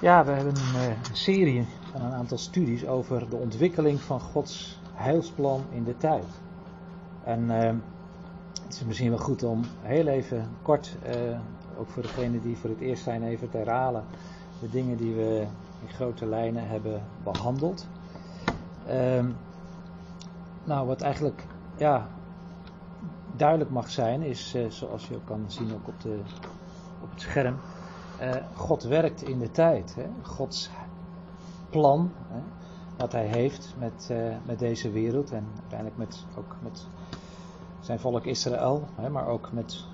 [0.00, 4.80] Ja, we hebben een uh, serie van een aantal studies over de ontwikkeling van Gods
[4.92, 6.24] heilsplan in de tijd.
[7.24, 7.72] En uh,
[8.64, 11.38] het is misschien wel goed om heel even kort, uh,
[11.78, 14.04] ook voor degenen die voor het eerst zijn, even te herhalen
[14.60, 15.46] de dingen die we
[15.82, 17.88] in grote lijnen hebben behandeld.
[18.86, 19.26] Ehm,
[20.64, 21.46] nou, wat eigenlijk
[21.76, 22.08] ja,
[23.36, 26.18] duidelijk mag zijn, is zoals je ook kan zien ook op, de,
[27.02, 27.56] op het scherm.
[28.20, 29.94] Uh, God werkt in de tijd.
[29.94, 30.06] Hè?
[30.22, 30.70] Gods
[31.70, 32.40] plan, hè?
[32.96, 36.86] wat hij heeft met, uh, met deze wereld en uiteindelijk met, ook met
[37.80, 39.10] zijn volk Israël, hè?
[39.10, 39.84] maar ook met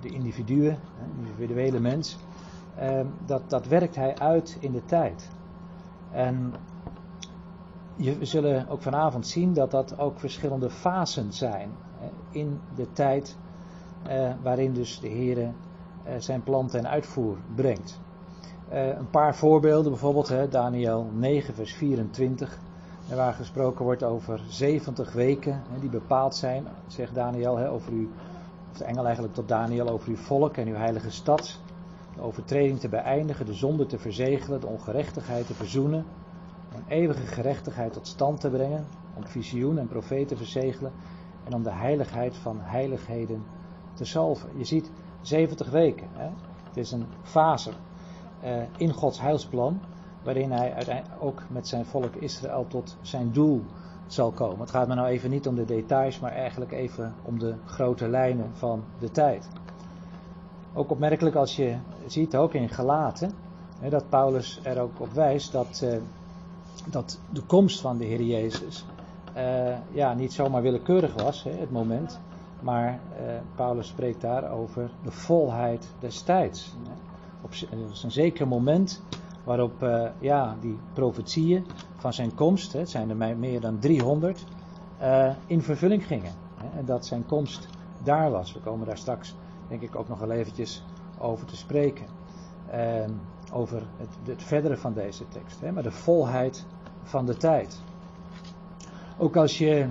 [0.00, 0.78] de individuen,
[1.18, 2.18] individuele mens.
[2.80, 5.30] Uh, dat, dat werkt hij uit in de tijd.
[6.10, 6.54] En
[7.96, 11.70] je, we zullen ook vanavond zien dat dat ook verschillende fasen zijn
[12.30, 13.36] in de tijd
[14.42, 15.52] waarin dus de Heer
[16.18, 18.00] zijn plan ten uitvoer brengt.
[18.72, 22.58] Uh, een paar voorbeelden, bijvoorbeeld Daniel 9, vers 24,
[23.14, 28.10] waar gesproken wordt over 70 weken die bepaald zijn, zegt Daniel, over u,
[28.70, 31.58] of de engel eigenlijk tot Daniel, over uw volk en uw heilige stad.
[32.14, 36.04] De overtreding te beëindigen, de zonde te verzegelen, de ongerechtigheid te verzoenen,
[36.74, 38.84] een eeuwige gerechtigheid tot stand te brengen,
[39.16, 40.92] om visioen en profeet te verzegelen
[41.44, 43.42] en om de heiligheid van heiligheden
[43.94, 44.50] te salven.
[44.56, 44.90] Je ziet,
[45.20, 46.08] 70 weken.
[46.12, 46.28] Hè?
[46.64, 47.70] Het is een fase
[48.44, 49.80] uh, in Gods heilsplan,
[50.22, 53.62] waarin hij uiteindelijk ook met zijn volk Israël tot zijn doel
[54.06, 54.60] zal komen.
[54.60, 58.08] Het gaat me nou even niet om de details, maar eigenlijk even om de grote
[58.08, 59.48] lijnen van de tijd.
[60.74, 63.32] Ook opmerkelijk als je ziet, ook in Galaten,
[63.80, 65.96] hè, dat Paulus er ook op wijst dat, uh,
[66.90, 68.84] dat de komst van de Heer Jezus
[69.36, 72.20] uh, ja, niet zomaar willekeurig was, hè, het moment,
[72.62, 76.76] maar uh, Paulus spreekt daar over de volheid des tijds.
[77.42, 79.02] Op een zeker moment
[79.44, 81.66] waarop uh, ja, die profetieën
[81.96, 84.44] van zijn komst, het zijn er meer dan 300,
[85.00, 86.32] uh, in vervulling gingen.
[86.76, 87.68] En dat zijn komst
[88.02, 88.52] daar was.
[88.52, 89.34] We komen daar straks
[89.68, 90.82] denk ik ook nog wel eventjes
[91.18, 92.06] over te spreken.
[92.74, 93.04] Uh,
[93.52, 95.60] over het, het, verdere van deze tekst.
[95.60, 96.66] Hè, maar de volheid
[97.02, 97.82] van de tijd.
[99.18, 99.88] Ook als je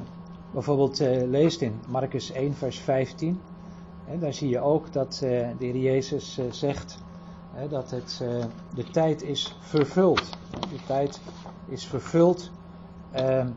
[0.51, 3.39] bijvoorbeeld uh, leest in Marcus 1, vers 15.
[4.05, 6.99] Hè, daar zie je ook dat uh, de Heer Jezus uh, zegt
[7.69, 8.23] dat het,
[8.75, 10.29] de tijd is vervuld.
[10.51, 11.21] De tijd
[11.67, 12.51] is vervuld.
[13.11, 13.47] Ehm,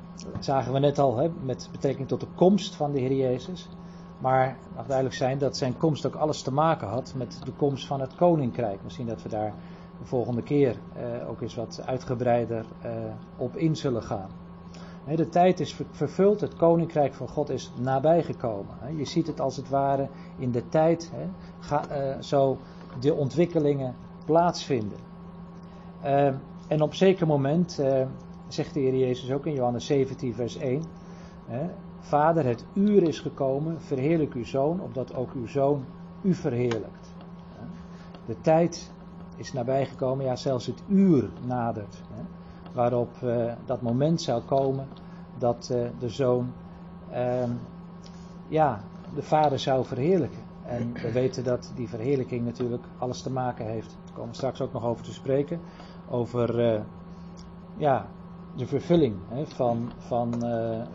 [0.41, 3.69] zagen we net al met betrekking tot de komst van de Heer Jezus.
[4.19, 7.87] Maar mag duidelijk zijn dat zijn komst ook alles te maken had met de komst
[7.87, 8.83] van het koninkrijk.
[8.83, 9.55] Misschien dat we daar
[9.99, 10.77] de volgende keer
[11.29, 12.65] ook eens wat uitgebreider
[13.37, 14.31] op in zullen gaan.
[15.05, 18.97] De tijd is vervuld, het koninkrijk van God is nabijgekomen.
[18.97, 20.09] Je ziet het als het ware
[20.39, 21.13] in de tijd
[21.73, 22.59] uh, zo
[23.01, 24.99] de ontwikkelingen plaatsvinden.
[26.05, 26.27] Uh,
[26.69, 28.07] en op zeker moment uh,
[28.49, 30.83] zegt de Heer Jezus ook in Johannes 17, vers 1:
[31.99, 35.85] Vader, het uur is gekomen, verheerlijk uw zoon, opdat ook uw zoon
[36.23, 37.15] u verheerlijkt.
[38.27, 38.93] De tijd
[39.37, 42.03] is nabijgekomen, ja, zelfs het uur nadert
[42.73, 44.89] waarop uh, dat moment zou komen
[45.39, 46.53] dat uh, de zoon
[47.11, 47.45] uh,
[48.49, 48.81] ja,
[49.15, 50.51] de vader zou verheerlijken.
[50.65, 53.97] En we weten dat die verheerlijking natuurlijk alles te maken heeft.
[54.05, 55.61] Daar komen we straks ook nog over te spreken.
[56.09, 56.81] Over eh,
[57.77, 58.07] ja,
[58.57, 60.35] de vervulling hè, van, van,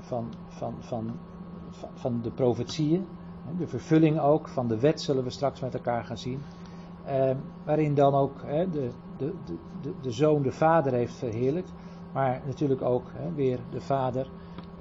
[0.01, 1.19] van, van, van,
[1.93, 3.07] van, de profetieën.
[3.57, 6.41] De vervulling ook van de wet zullen we straks met elkaar gaan zien.
[7.63, 8.41] Waarin dan ook
[8.71, 9.33] de, de,
[9.81, 11.73] de, de zoon de vader heeft verheerlijkt,
[12.13, 14.27] maar natuurlijk ook weer de vader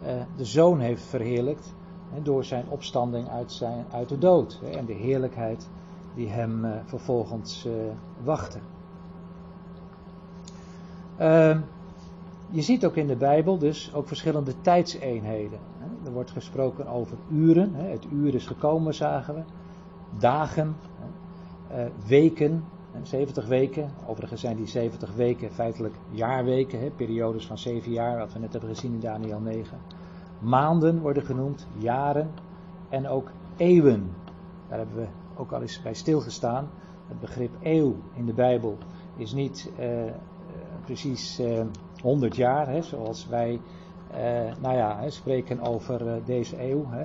[0.03, 1.75] uh, de zoon heeft verheerlijkt
[2.23, 5.69] door zijn opstanding uit, zijn, uit de dood en de heerlijkheid
[6.15, 7.73] die hem uh, vervolgens uh,
[8.25, 8.59] wachtte.
[11.17, 11.61] Ehm,
[12.51, 15.59] je ziet ook in de Bijbel dus ook verschillende tijdseenheden.
[16.05, 19.43] Er wordt gesproken over uren, het uur is gekomen zagen we,
[20.19, 20.77] dagen,
[22.07, 22.65] weken,
[23.03, 23.91] 70 weken.
[24.07, 28.53] Overigens zijn die 70 weken feitelijk jaarweken, hè, periodes van 7 jaar, wat we net
[28.53, 29.79] hebben gezien in Daniel 9.
[30.39, 32.31] Maanden worden genoemd, jaren
[32.89, 34.11] en ook eeuwen.
[34.69, 35.07] Daar hebben we
[35.37, 36.69] ook al eens bij stilgestaan.
[37.09, 38.79] Het begrip eeuw in de Bijbel
[39.17, 39.87] is niet uh,
[40.85, 41.61] precies uh,
[42.03, 43.61] 100 jaar, hè, zoals wij
[44.61, 47.05] nou ja, hè, spreken over deze eeuw, hè,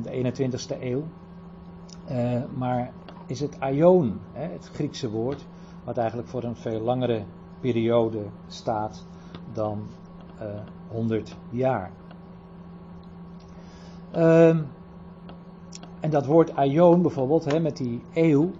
[0.00, 1.04] de 21ste eeuw.
[2.56, 2.92] maar
[3.28, 5.46] is het aion, het Griekse woord,
[5.84, 7.24] wat eigenlijk voor een veel langere
[7.60, 9.04] periode staat
[9.52, 9.86] dan
[10.40, 11.90] uh, eh, 100 jaar.
[14.16, 14.66] Um,
[16.00, 18.50] en dat woord aion bijvoorbeeld, hè, met die eeuw,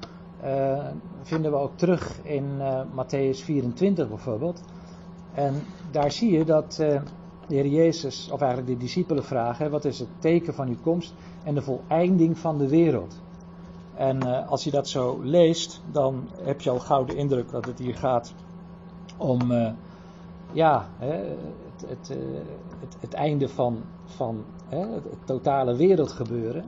[0.45, 0.87] uh,
[1.23, 4.63] vinden we ook terug in uh, Matthäus 24 bijvoorbeeld.
[5.35, 5.55] En
[5.91, 6.73] daar zie je dat
[7.49, 11.15] de Heer Jezus, of eigenlijk de discipelen vragen: wat is het teken van uw komst
[11.45, 13.21] en de voleinding van de wereld?
[13.99, 17.67] En uh, als je dat zo leest, dan heb je al gauw de indruk dat
[17.67, 18.35] het hier gaat
[19.17, 19.53] om
[20.53, 22.09] ja, hè, het, het,
[22.81, 26.65] het, het, einde van, van hè, het, totale wereldgebeuren.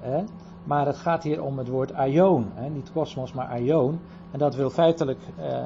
[0.00, 0.24] Hè.
[0.64, 2.46] Maar het gaat hier om het woord aion.
[2.54, 4.00] Hè, niet kosmos, maar aion.
[4.30, 5.20] En dat wil feitelijk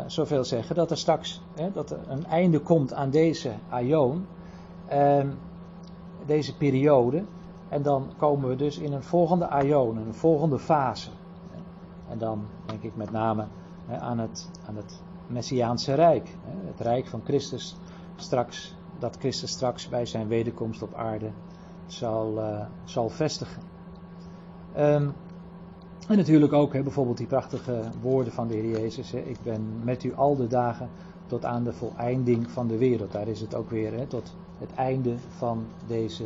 [0.06, 4.26] zoveel zeggen dat er straks hè, dat er een einde komt aan deze aion.
[6.26, 7.25] Deze periode.
[7.75, 11.11] En dan komen we dus in een volgende aion, een volgende fase.
[12.09, 13.47] En dan denk ik met name
[14.00, 16.37] aan, het, aan het Messiaanse Rijk.
[16.65, 17.76] Het Rijk van Christus
[18.17, 21.31] straks, dat Christus straks bij zijn wederkomst op aarde
[21.87, 23.62] zal, uh, zal vestigen.
[24.76, 25.12] Um,
[26.09, 29.12] en natuurlijk ook bijvoorbeeld die prachtige woorden van de Heer Jezus.
[29.12, 30.88] Ik ben met u al de dagen
[31.26, 33.12] tot aan de voleinding van de wereld.
[33.12, 36.25] Daar is het ook weer tot het einde van deze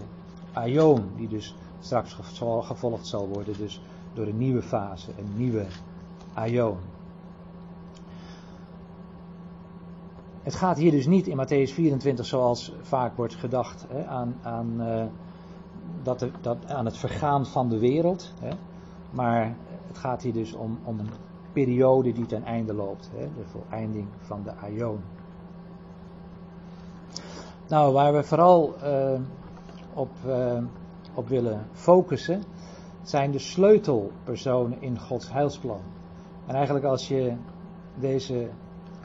[0.52, 2.16] aion, die dus straks
[2.60, 3.80] gevolgd zal worden dus
[4.14, 5.66] door een nieuwe fase, een nieuwe
[6.34, 6.76] aion.
[10.42, 14.74] Het gaat hier dus niet in Matthäus 24 zoals vaak wordt gedacht hè, aan, aan,
[14.78, 15.04] uh,
[16.02, 18.32] dat de, dat, aan het vergaan van de wereld.
[18.40, 18.50] Hè,
[19.10, 19.56] maar
[19.86, 21.10] het gaat hier dus om, om een
[21.52, 23.10] periode die ten einde loopt.
[23.14, 25.00] Hè, de voleinding van de Aion.
[27.68, 29.20] Nou, waar we vooral uh,
[29.98, 30.62] op, uh,
[31.14, 32.42] op willen focussen,
[33.02, 35.80] zijn de sleutelpersonen in Gods heilsplan.
[36.46, 37.36] En eigenlijk als je
[37.94, 38.48] deze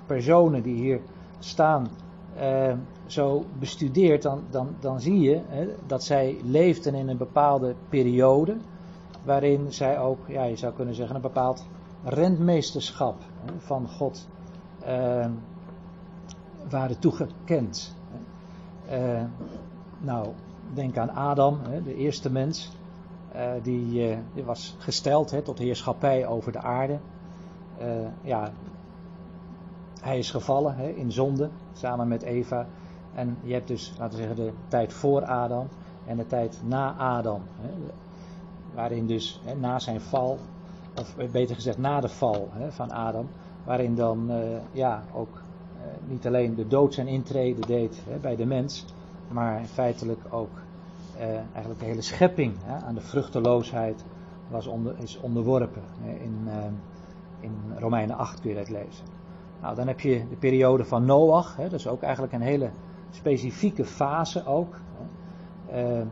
[0.06, 1.02] personen die hier
[1.40, 1.88] staan
[2.38, 2.74] uh,
[3.06, 8.58] zo bestudeert, dan, dan, dan zie je hè, dat zij leefden in een bepaalde periode.
[9.24, 11.66] Waarin zij ook, ja, je zou kunnen zeggen, een bepaald
[12.04, 14.28] rentmeesterschap hè, van God
[14.88, 15.26] uh,
[16.70, 17.96] waren toegekend.
[20.00, 20.28] Nou,
[20.74, 22.72] denk aan Adam, de eerste mens.
[23.62, 27.00] die, die, was gesteld tot heerschappij over de aarde.
[28.22, 28.52] ja,
[30.02, 32.68] hij is gevallen in zonde, samen met Eva.
[33.14, 35.68] En je hebt dus, laten we zeggen, de tijd voor Adam
[36.06, 37.42] en de tijd na Adam.
[38.74, 40.40] Waarin dus na zijn val,
[41.00, 43.28] of beter gezegd na de val van Adam,
[43.64, 44.32] waarin dan
[44.72, 45.42] ja, ook
[46.08, 48.86] niet alleen de dood zijn intrede deed bij de mens,
[49.28, 50.62] maar feitelijk ook
[51.16, 52.54] uh, eigenlijk de hele schepping
[52.86, 54.04] aan de vruchteloosheid
[54.50, 55.84] was onder, is onderworpen.
[56.04, 56.48] in,
[57.40, 59.06] in Romeinen 8 kun je dat lezen.
[59.62, 61.56] Nou, dan heb je de periode van Noach.
[61.56, 62.70] Hè, dat is ook eigenlijk een hele
[63.12, 64.80] specifieke fase ook.
[65.68, 66.06] Hè, uh,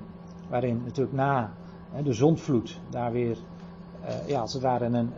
[0.49, 1.51] waarin natuurlijk na
[1.91, 3.37] hè, de zondvloed daar weer,
[4.03, 5.11] uh, ja, als het ware een, een,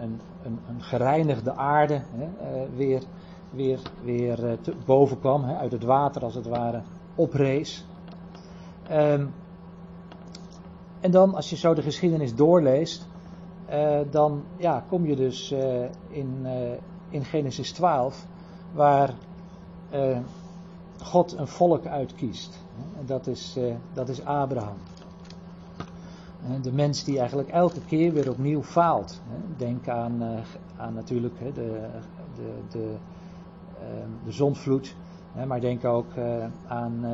[0.43, 3.01] een, een gereinigde aarde hè, weer,
[3.49, 5.45] weer, weer te, boven kwam.
[5.45, 6.81] uit het water als het ware
[7.15, 7.85] oprees.
[8.91, 9.33] Um,
[11.03, 13.07] en dan, als je zo de geschiedenis doorleest,
[14.09, 15.53] dan ja, kom je dus
[16.09, 16.47] in
[17.13, 18.25] in Genesis 12,
[18.73, 19.13] waar
[21.01, 22.59] God een volk uitkiest.
[22.99, 23.57] En dat is,
[23.93, 24.77] dat is Abraham.
[26.61, 29.21] De mens die eigenlijk elke keer weer opnieuw faalt.
[29.57, 30.43] Denk aan,
[30.77, 32.95] aan natuurlijk de, de, de,
[34.25, 34.95] de zondvloed.
[35.47, 36.11] Maar denk ook
[36.67, 37.05] aan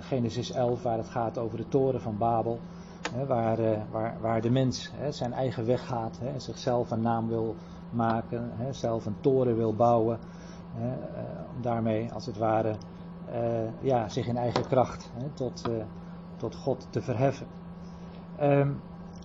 [0.00, 2.58] Genesis 11, waar het gaat over de toren van Babel.
[3.26, 3.58] Waar,
[3.90, 7.54] waar, waar de mens zijn eigen weg gaat en zichzelf een naam wil
[7.90, 10.18] maken, hè, zelf een toren wil bouwen,
[10.74, 10.96] hè, uh,
[11.56, 12.74] om daarmee als het ware
[13.30, 13.36] uh,
[13.80, 15.62] ja, zich in eigen kracht hè, tot,
[16.36, 17.46] tot God te verheffen.
[18.40, 18.80] Um,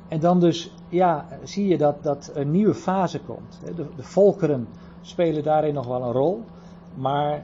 [0.08, 3.60] en dan dus ja, zie je dat, dat een nieuwe fase komt.
[3.76, 4.68] De, de volkeren
[5.02, 6.44] spelen daarin nog wel een rol,
[6.96, 7.44] maar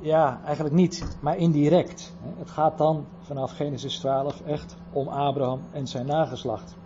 [0.00, 2.14] ja, eigenlijk niet, maar indirect.
[2.38, 6.76] Het gaat dan vanaf Genesis 12 echt om Abraham en zijn nageslacht.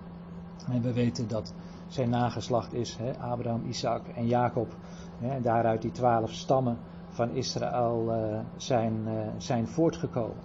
[0.71, 1.54] En we weten dat
[1.87, 2.97] zijn nageslacht is.
[2.97, 4.75] Hè, Abraham, Isaac en Jacob.
[5.19, 6.78] Hè, en daaruit die twaalf stammen
[7.09, 10.37] van Israël uh, zijn, uh, zijn voortgekomen.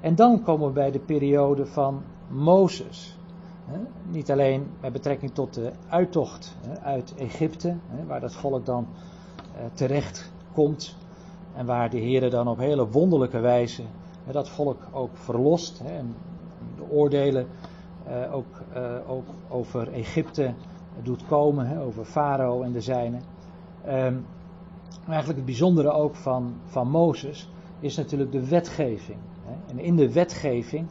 [0.00, 3.16] En dan komen we bij de periode van Mozes.
[3.64, 3.78] Hè,
[4.10, 10.32] niet alleen met betrekking tot de uittocht uit Egypte, waar dat volk dan uh, terecht
[10.52, 10.96] komt.
[11.54, 13.82] En waar de Heer dan op hele wonderlijke wijze
[14.30, 15.80] dat volk ook verlost.
[15.80, 16.14] en
[16.76, 17.46] de oordelen
[18.08, 20.54] uh, ook, uh, ook, over Egypte
[21.02, 23.22] doet komen, hè, over Farao en de zijnen.
[23.86, 24.26] Um,
[25.06, 27.48] eigenlijk het bijzondere ook van, van Mozes
[27.80, 29.18] is natuurlijk de wetgeving.
[29.44, 29.72] Hè.
[29.72, 30.86] En in de wetgeving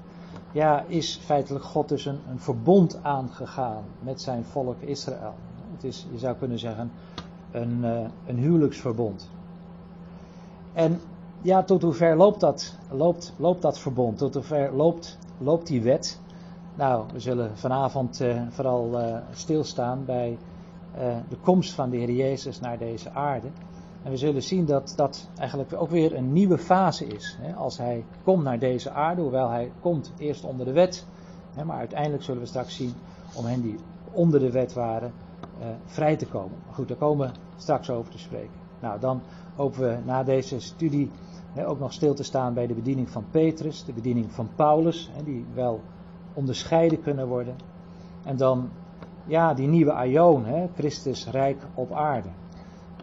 [0.51, 5.33] ja, is feitelijk God dus een, een verbond aangegaan met zijn volk Israël.
[5.73, 6.91] Het is, je zou kunnen zeggen,
[7.51, 9.29] een, uh, een huwelijksverbond.
[10.73, 10.99] En
[11.41, 14.17] ja, tot hoever loopt dat, loopt, loopt dat verbond?
[14.17, 16.19] Tot hoever loopt, loopt die wet?
[16.75, 20.37] Nou, we zullen vanavond uh, vooral uh, stilstaan bij
[21.29, 23.47] de komst van de Heer Jezus naar deze aarde.
[24.03, 27.37] En we zullen zien dat dat eigenlijk ook weer een nieuwe fase is.
[27.41, 31.05] Hè, als hij komt naar deze aarde, hoewel hij komt eerst onder de wet.
[31.53, 32.93] Hè, maar uiteindelijk zullen we straks zien
[33.33, 33.79] om hen die
[34.11, 35.13] onder de wet waren
[35.85, 36.57] vrij te komen.
[36.65, 38.60] Maar goed, daar komen we straks over te spreken.
[38.81, 39.21] Nou, dan
[39.55, 41.11] hopen we na deze studie
[41.65, 45.45] ook nog stil te staan bij de bediening van Petrus, de bediening van Paulus, die
[45.53, 45.81] wel
[46.33, 47.55] onderscheiden kunnen worden.
[48.23, 48.69] En dan,
[49.25, 50.45] ja, die nieuwe Aion,
[50.75, 52.29] Christus rijk op aarde.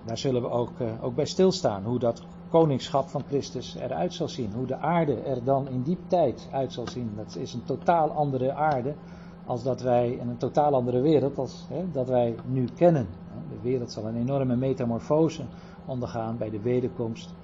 [0.05, 4.29] Daar zullen we ook, uh, ook bij stilstaan, hoe dat koningschap van Christus eruit zal
[4.29, 4.53] zien.
[4.53, 7.13] Hoe de aarde er dan in die tijd uit zal zien.
[7.17, 8.95] Dat is een totaal andere aarde
[9.47, 13.07] als dat wij, in een totaal andere wereld als hè, dat wij nu kennen.
[13.49, 15.43] De wereld zal een enorme metamorfose
[15.89, 17.35] ondergaan bij de wederkomst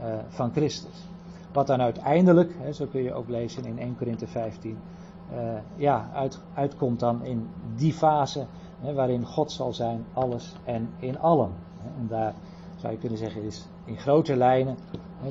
[0.00, 1.08] uh, van Christus.
[1.52, 4.78] Wat dan uiteindelijk, zo kun je ook lezen in 1 Korinthe 15,
[5.32, 5.38] uh,
[5.76, 8.46] ja, uit, uitkomt dan in die fase
[8.94, 11.50] waarin God zal zijn, alles en in allen.
[11.98, 12.34] En daar
[12.76, 14.76] zou je kunnen zeggen is in grote lijnen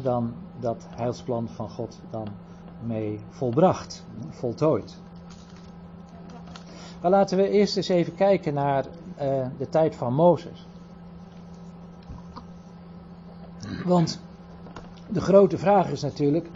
[0.02, 2.28] dan dat heilsplan van God dan
[2.84, 4.98] mee volbracht, voltooid.
[7.02, 10.68] Maar laten we eerst eens even kijken naar uh, de tijd van Mozes.
[13.84, 14.20] Want
[15.10, 16.50] de grote vraag is natuurlijk,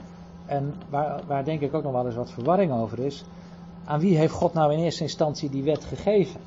[0.45, 3.25] en waar, waar denk ik ook nog wel eens wat verwarring over is,
[3.85, 6.41] aan wie heeft God nou in eerste instantie die wet gegeven?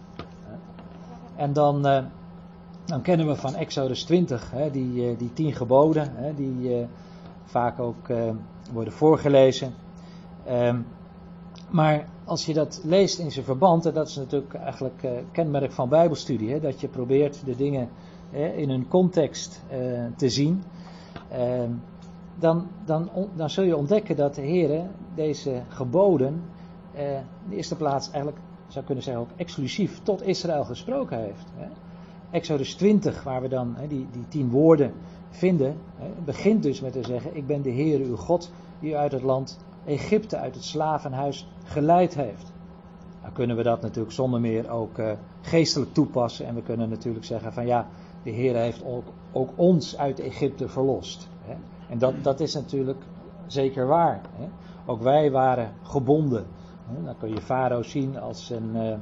[1.36, 2.04] En dan, uh,
[2.84, 6.86] dan kennen we van Exodus 20, hè, die, uh, die tien geboden, die
[7.44, 8.08] vaak ook
[8.72, 9.74] worden voorgelezen.
[10.50, 10.86] Um,
[11.70, 15.88] maar als je dat leest in zijn verband, en dat is natuurlijk eigenlijk kenmerk van
[15.88, 17.88] Bijbelstudie, dat je probeert de dingen
[18.32, 20.62] in hun context uh, te zien,
[21.30, 21.70] ehm,
[22.38, 26.42] dan, dan, dan zul je ontdekken dat de Heer deze geboden
[26.92, 31.46] in de eerste plaats eigenlijk, zou kunnen zeggen, ook exclusief tot Israël gesproken heeft.
[32.30, 34.92] Exodus 20, waar we dan die, die tien woorden
[35.30, 35.76] vinden,
[36.24, 39.22] begint dus met te zeggen: Ik ben de Heer uw God, die u uit het
[39.22, 42.52] land Egypte uit het slavenhuis geleid heeft.
[43.22, 46.46] Dan kunnen we dat natuurlijk zonder meer ook uh, geestelijk toepassen.
[46.46, 47.88] En we kunnen natuurlijk zeggen van ja,
[48.22, 51.28] de Heer heeft ook, ook ons uit Egypte verlost.
[51.44, 51.54] Hè.
[51.88, 53.02] En dat, dat is natuurlijk
[53.46, 54.20] zeker waar.
[54.36, 54.48] Hè.
[54.86, 56.46] Ook wij waren gebonden.
[56.86, 57.04] Hè.
[57.04, 58.94] Dan kun je Farao zien als een, uh,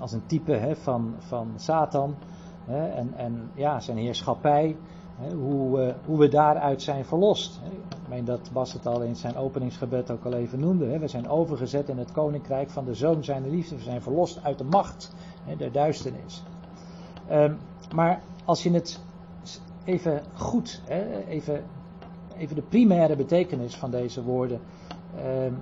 [0.00, 2.14] als een type hè, van, van Satan.
[2.66, 4.76] En, en ja, zijn heerschappij
[5.30, 7.60] hoe, uh, hoe we daaruit zijn verlost.
[7.64, 10.98] Ik meen dat Bas het al in zijn openingsgebed ook al even noemde.
[10.98, 13.76] We zijn overgezet in het koninkrijk van de zoon zijn liefde.
[13.76, 15.14] We zijn verlost uit de macht
[15.56, 16.42] der duisternis.
[17.30, 17.58] Um,
[17.94, 19.00] maar als je het
[19.84, 20.82] even goed,
[21.28, 21.64] even,
[22.36, 24.60] even de primaire betekenis van deze woorden
[25.16, 25.58] um,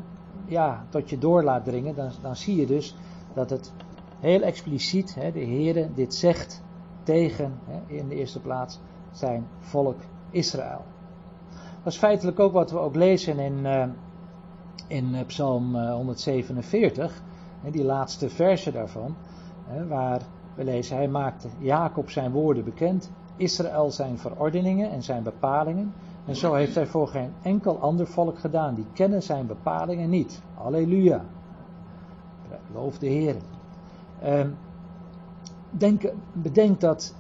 [0.46, 2.94] ja, tot je door laat dringen, dan, dan zie je dus
[3.34, 3.72] dat het
[4.18, 6.62] heel expliciet, de Heer dit zegt
[7.02, 8.80] tegen, in de eerste plaats,
[9.12, 9.98] zijn volk
[10.30, 10.84] Israël.
[11.82, 13.84] Dat is feitelijk ook wat we ook lezen in, uh,
[14.86, 17.22] in eh, Psalm 147,
[17.64, 19.16] uh, die laatste verse daarvan,
[19.88, 20.20] waar
[20.60, 25.92] we lezen, hij maakte Jacob zijn woorden bekend, Israël zijn verordeningen en zijn bepalingen,
[26.26, 30.42] en zo heeft hij voor geen enkel ander volk gedaan, die kennen zijn bepalingen niet.
[30.54, 31.24] Halleluja.
[32.72, 33.36] Loof de Heer.
[35.70, 37.14] Denk, bedenk dat,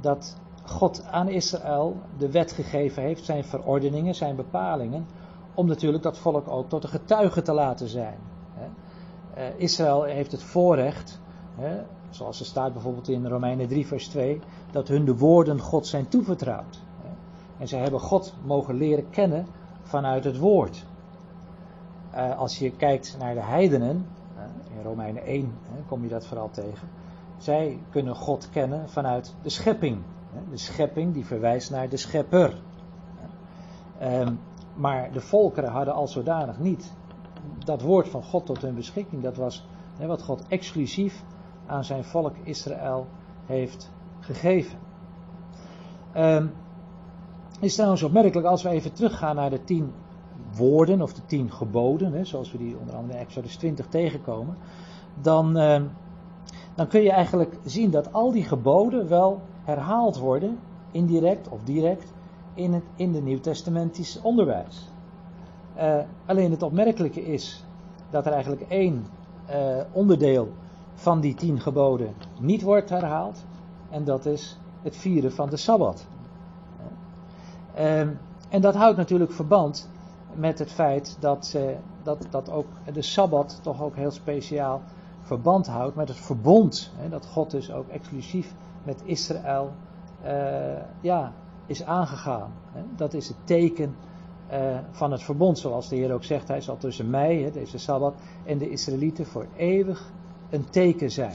[0.00, 5.06] dat God aan Israël de wet gegeven heeft, zijn verordeningen, zijn bepalingen,
[5.54, 8.18] om natuurlijk dat volk ook tot een getuige te laten zijn.
[9.36, 11.20] Uh, Israël heeft het voorrecht,
[12.14, 14.40] zoals er staat bijvoorbeeld in Romeinen 3, vers 2,
[14.70, 16.82] dat hun de woorden God zijn toevertrouwd.
[17.58, 19.46] En zij hebben God mogen leren kennen
[19.82, 20.84] vanuit het woord.
[22.14, 24.06] Uh, als je kijkt naar de heidenen,
[24.76, 25.52] in Romeinen 1
[25.88, 26.88] kom je dat vooral tegen,
[27.38, 29.98] zij kunnen God kennen vanuit de schepping.
[30.50, 32.60] De schepping die verwijst naar de schepper.
[34.02, 34.40] Um,
[34.74, 36.92] maar de volkeren hadden al zodanig niet
[37.64, 39.22] dat woord van God tot hun beschikking.
[39.22, 39.66] Dat was
[39.98, 41.24] wat God exclusief
[41.66, 43.06] aan zijn volk Israël
[43.46, 43.90] heeft
[44.20, 44.78] gegeven.
[46.16, 46.52] Um,
[47.60, 49.92] is trouwens opmerkelijk als we even teruggaan naar de tien
[50.56, 54.56] woorden of de tien geboden, hè, zoals we die onder andere in Exodus 20 tegenkomen,
[55.20, 55.90] dan, um,
[56.74, 60.58] dan kun je eigenlijk zien dat al die geboden wel herhaald worden,
[60.90, 62.12] indirect of direct,
[62.54, 64.88] in het in de nieuwtestamentische onderwijs.
[65.76, 67.64] Uh, alleen het opmerkelijke is
[68.10, 69.06] dat er eigenlijk één
[69.50, 70.48] uh, onderdeel
[70.94, 73.44] van die tien geboden niet wordt herhaald.
[73.90, 76.06] En dat is het vieren van de Sabbat.
[77.74, 78.08] Ehm,
[78.48, 79.88] en dat houdt natuurlijk verband
[80.34, 81.58] met het feit dat,
[82.02, 84.82] dat, dat ook de Sabbat toch ook heel speciaal
[85.22, 86.92] verband houdt met het verbond.
[87.10, 89.72] Dat God dus ook exclusief met Israël
[90.24, 90.30] uh,
[91.00, 91.32] ja,
[91.66, 92.52] is aangegaan.
[92.96, 93.96] Dat is het teken
[94.52, 96.48] uh, van het verbond, zoals de Heer ook zegt.
[96.48, 100.12] Hij zal tussen mij, hè, deze Sabbat, en de Israëlieten voor eeuwig
[100.54, 101.34] een teken zijn.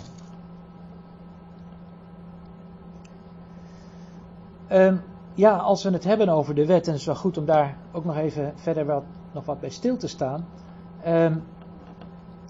[4.71, 5.01] Um,
[5.33, 7.77] ja, als we het hebben over de wet, en het is wel goed om daar
[7.91, 10.45] ook nog even verder wat, nog wat bij stil te staan.
[11.07, 11.43] Um,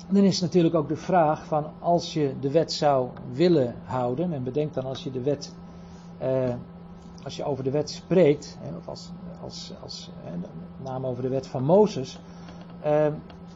[0.07, 4.43] dan is natuurlijk ook de vraag van als je de wet zou willen houden, en
[4.43, 5.53] bedenk dan als je de wet,
[6.21, 6.53] uh,
[7.23, 9.11] als je over de wet spreekt, of als,
[9.43, 10.49] als, als met
[10.83, 12.19] name over de wet van Mozes,
[12.85, 13.07] uh,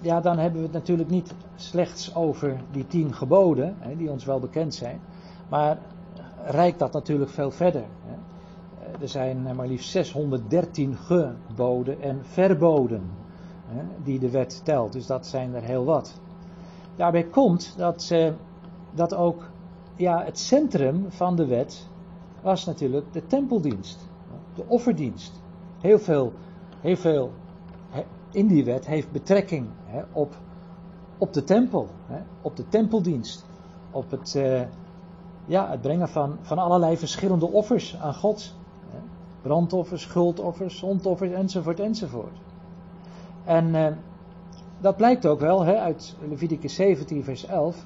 [0.01, 4.25] ja, dan hebben we het natuurlijk niet slechts over die tien geboden, hè, die ons
[4.25, 4.99] wel bekend zijn,
[5.49, 5.77] maar
[6.45, 7.83] reikt dat natuurlijk veel verder.
[8.05, 8.13] Hè.
[8.85, 13.01] Eh, er zijn maar liefst 613 geboden en verboden
[14.03, 16.19] die de wet telt, dus dat zijn er heel wat.
[16.95, 18.31] Daarbij komt dat, uh,
[18.91, 19.43] dat ook
[19.95, 21.87] ja, het centrum van de wet
[22.41, 24.07] was natuurlijk de tempeldienst,
[24.55, 25.41] de offerdienst.
[25.79, 26.33] Heel veel,
[26.81, 27.31] heel veel
[28.33, 30.35] in die wet heeft betrekking hè, op,
[31.17, 33.45] op de tempel, hè, op de tempeldienst,
[33.91, 34.61] op het, uh,
[35.45, 38.53] ja, het brengen van, van allerlei verschillende offers aan God.
[38.89, 38.97] Hè,
[39.41, 42.37] brandoffers, schuldoffers, zondoffers enzovoort enzovoort.
[43.43, 43.87] En uh,
[44.79, 47.85] dat blijkt ook wel uit Leviticus 17, vers 11,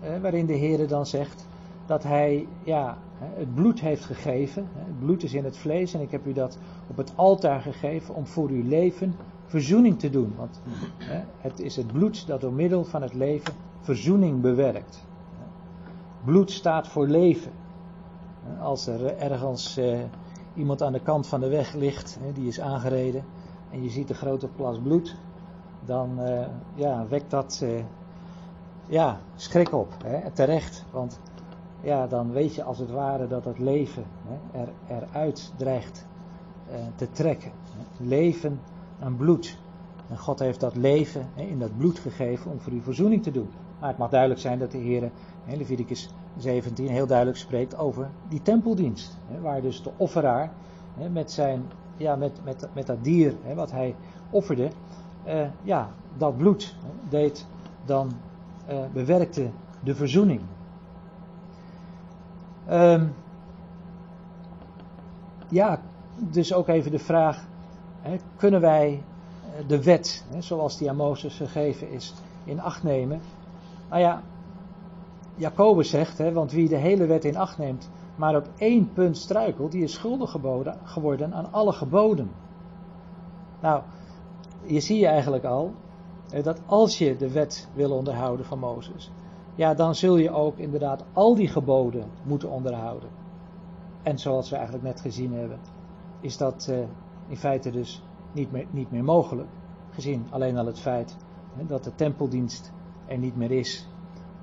[0.00, 1.46] eh, waarin de Heer dan zegt
[1.86, 4.68] dat hij ja, het bloed heeft gegeven.
[4.74, 8.14] Het bloed is in het vlees en ik heb u dat op het altaar gegeven
[8.14, 9.14] om voor uw leven
[9.52, 10.34] verzoening te doen.
[10.36, 10.60] Want
[10.98, 15.04] hè, het is het bloed dat door middel van het leven verzoening bewerkt.
[16.24, 17.52] Bloed staat voor leven.
[18.60, 20.00] Als er ergens eh,
[20.54, 23.24] iemand aan de kant van de weg ligt, die is aangereden,
[23.70, 25.16] en je ziet een grote plas bloed,
[25.84, 27.84] dan uh, ja, wekt dat uh,
[28.86, 29.94] ja, schrik op.
[30.04, 31.20] Hè, terecht, want
[31.80, 36.06] ja, dan weet je als het ware dat het leven hè, er, eruit dreigt
[36.70, 37.50] uh, te trekken.
[37.50, 38.04] Hè.
[38.04, 38.60] Leven
[39.02, 39.58] aan bloed.
[40.08, 43.48] En God heeft dat leven in dat bloed gegeven om voor u verzoening te doen.
[43.78, 45.10] Maar het mag duidelijk zijn dat de Heer
[45.44, 49.18] in Leviticus 17 heel duidelijk spreekt over die tempeldienst.
[49.40, 50.52] Waar dus de offeraar
[51.10, 51.62] met, zijn,
[51.96, 53.94] ja, met, met, met dat dier wat hij
[54.30, 54.70] offerde,
[55.26, 56.76] uh, ja, dat bloed
[57.08, 57.46] deed
[57.84, 58.12] dan
[58.70, 60.40] uh, bewerkte de verzoening.
[62.70, 63.14] Um,
[65.48, 65.80] ja,
[66.16, 67.46] dus ook even de vraag:
[68.36, 69.02] kunnen wij
[69.44, 73.20] eh, de wet, zoals die aan Mozes gegeven is, in acht nemen?
[73.88, 74.22] Nou ja,
[75.34, 79.72] Jacobus zegt, want wie de hele wet in acht neemt, maar op één punt struikelt,
[79.72, 82.30] die is schuldig geboden, geworden aan alle geboden.
[83.60, 83.82] Nou,
[84.64, 85.74] je zie je eigenlijk al
[86.42, 89.10] dat als je de wet wil onderhouden van Mozes,
[89.54, 93.08] ja, dan zul je ook inderdaad al die geboden moeten onderhouden.
[94.02, 95.58] En zoals we eigenlijk net gezien hebben,
[96.20, 96.78] is dat uh,
[97.32, 99.48] in feite dus niet meer, niet meer mogelijk.
[99.90, 101.16] Gezien alleen al het feit
[101.56, 102.72] hè, dat de tempeldienst
[103.06, 103.88] er niet meer is.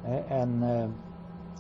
[0.02, 0.84] Hè, en uh,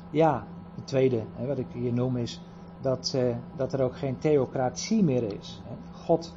[0.09, 2.41] ja, het tweede hè, wat ik hier noem is
[2.81, 5.61] dat, uh, dat er ook geen theocratie meer is.
[5.91, 6.35] God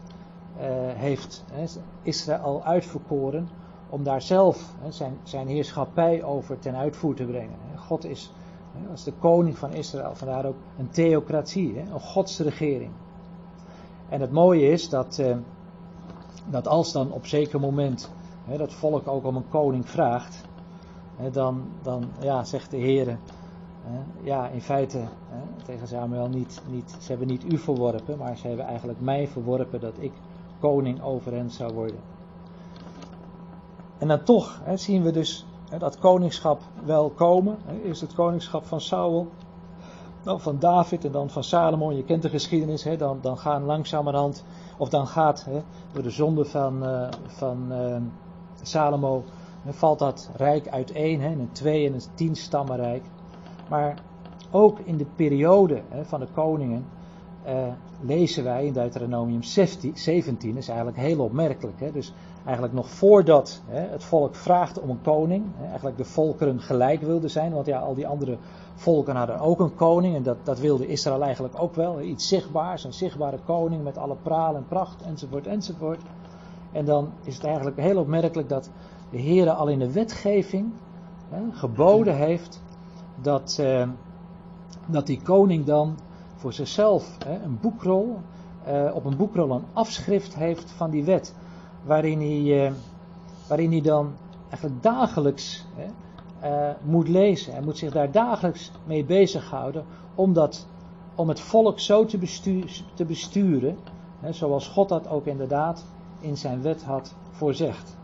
[0.56, 0.62] uh,
[0.94, 1.44] heeft
[2.02, 3.48] Israël uitverkoren
[3.88, 7.58] om daar zelf zijn, zijn heerschappij over ten uitvoer te brengen.
[7.76, 8.32] God is
[8.90, 12.90] als de koning van Israël, vandaar ook een theocratie, een godsregering.
[14.12, 15.36] En het mooie is dat, uh,
[16.46, 18.12] dat als dan op zeker moment
[18.44, 20.44] hè, dat volk ook om een koning vraagt,
[21.16, 23.18] hè, dan, dan ja, zegt de Heer,
[24.22, 24.98] ja, in feite
[25.28, 29.28] hè, tegen Samuel niet, niet, ze hebben niet u verworpen, maar ze hebben eigenlijk mij
[29.28, 30.12] verworpen dat ik
[30.60, 32.00] koning over hen zou worden.
[33.98, 35.46] En dan toch zien we dus
[35.78, 37.56] dat koningschap wel komen.
[37.84, 39.28] Eerst het koningschap van Saul,
[40.22, 41.96] dan van David en dan van Salomon.
[41.96, 44.44] Je kent de geschiedenis, hè, dan, dan gaan langzamerhand,
[44.78, 47.96] of dan gaat hè, door de zonde van, uh, van uh,
[48.62, 49.24] Salomo,
[49.66, 53.04] valt dat rijk uiteen hè, een twee- en een stammenrijk.
[53.68, 53.98] Maar
[54.50, 56.84] ook in de periode hè, van de koningen
[57.46, 57.52] uh,
[58.00, 61.80] lezen wij in Deuteronomium 17, is eigenlijk heel opmerkelijk.
[61.80, 61.92] Hè?
[61.92, 62.12] Dus
[62.44, 67.02] eigenlijk nog voordat hè, het volk vraagt om een koning, hè, eigenlijk de volkeren gelijk
[67.02, 68.36] wilden zijn, want ja, al die andere
[68.74, 72.00] volken hadden ook een koning en dat, dat wilde Israël eigenlijk ook wel.
[72.00, 76.00] Iets zichtbaars, een zichtbare koning met alle praal en pracht enzovoort enzovoort.
[76.72, 78.70] En dan is het eigenlijk heel opmerkelijk dat
[79.10, 80.72] de Heer al in de wetgeving
[81.28, 82.62] hè, geboden heeft
[83.22, 83.88] dat, uh,
[84.86, 85.98] dat die koning dan
[86.36, 88.20] voor zichzelf hè, een boekrol,
[88.68, 91.34] uh, op een boekrol een afschrift heeft van die wet.
[91.84, 92.72] Waarin hij, uh,
[93.48, 94.12] waarin hij dan
[94.48, 95.64] eigenlijk dagelijks
[96.42, 97.52] uh, moet lezen.
[97.52, 100.66] Hij moet zich daar dagelijks mee bezighouden om, dat,
[101.14, 102.18] om het volk zo te,
[103.06, 103.78] besturen.
[104.20, 105.84] Hè, zoals God dat ook inderdaad
[106.20, 107.96] in zijn wet had voorzegd.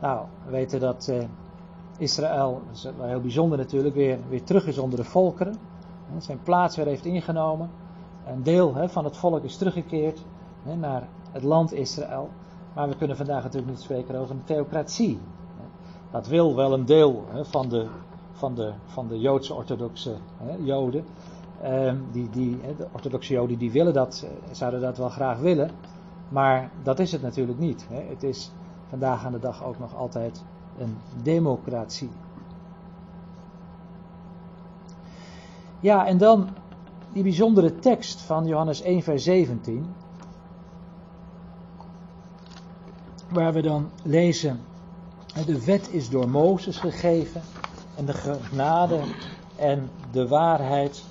[0.00, 1.12] Nou, we weten dat
[1.98, 5.54] Israël, dat is wel heel bijzonder natuurlijk, weer, weer terug is onder de volkeren.
[6.18, 7.70] Zijn plaats weer heeft ingenomen.
[8.26, 10.24] Een deel hè, van het volk is teruggekeerd
[10.62, 12.28] hè, naar het land Israël.
[12.74, 15.20] Maar we kunnen vandaag natuurlijk niet spreken over een theocratie.
[16.16, 17.86] Dat wil wel een deel hè, van, de,
[18.32, 20.16] van, de, van de Joodse orthodoxe
[20.62, 21.04] Joden.
[21.62, 25.70] Ehm, die, die, de orthodoxe Joden die willen dat, eh, zouden dat wel graag willen.
[26.28, 27.86] Maar dat is het natuurlijk niet.
[27.88, 28.02] Hè.
[28.08, 28.50] Het is
[28.88, 30.44] vandaag aan de dag ook nog altijd
[30.78, 32.10] een democratie.
[35.80, 36.48] Ja, en dan
[37.12, 39.86] die bijzondere tekst van Johannes 1, vers 17.
[43.28, 44.60] Waar we dan lezen:
[45.44, 47.42] De wet is door Mozes gegeven,
[47.96, 49.00] en de genade
[49.56, 51.04] en de waarheid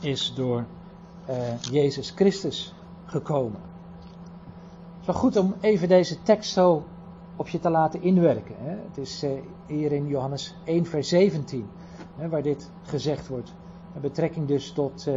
[0.00, 0.64] is door
[1.30, 2.74] uh, Jezus Christus
[3.04, 3.60] gekomen.
[5.04, 6.84] Wel goed om even deze tekst zo
[7.36, 8.54] op je te laten inwerken.
[8.58, 8.70] Hè.
[8.70, 9.30] Het is uh,
[9.66, 11.68] hier in Johannes 1, vers 17,
[12.16, 13.52] hè, waar dit gezegd wordt.
[13.92, 15.14] Met betrekking dus tot uh,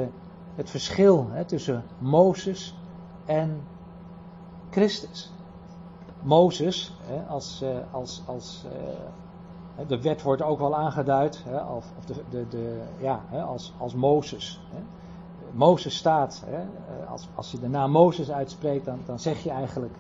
[0.56, 2.76] het verschil hè, tussen Mozes
[3.26, 3.62] en
[4.70, 5.32] Christus.
[6.26, 11.44] Mozes, hè, als, als, als uh, de wet wordt ook wel aangeduid,
[11.76, 14.62] of, de, de, de, ja, als, als Mozes.
[15.52, 16.44] Mozes staat,
[17.10, 19.94] als, als je de naam Mozes uitspreekt, dan, dan zeg je eigenlijk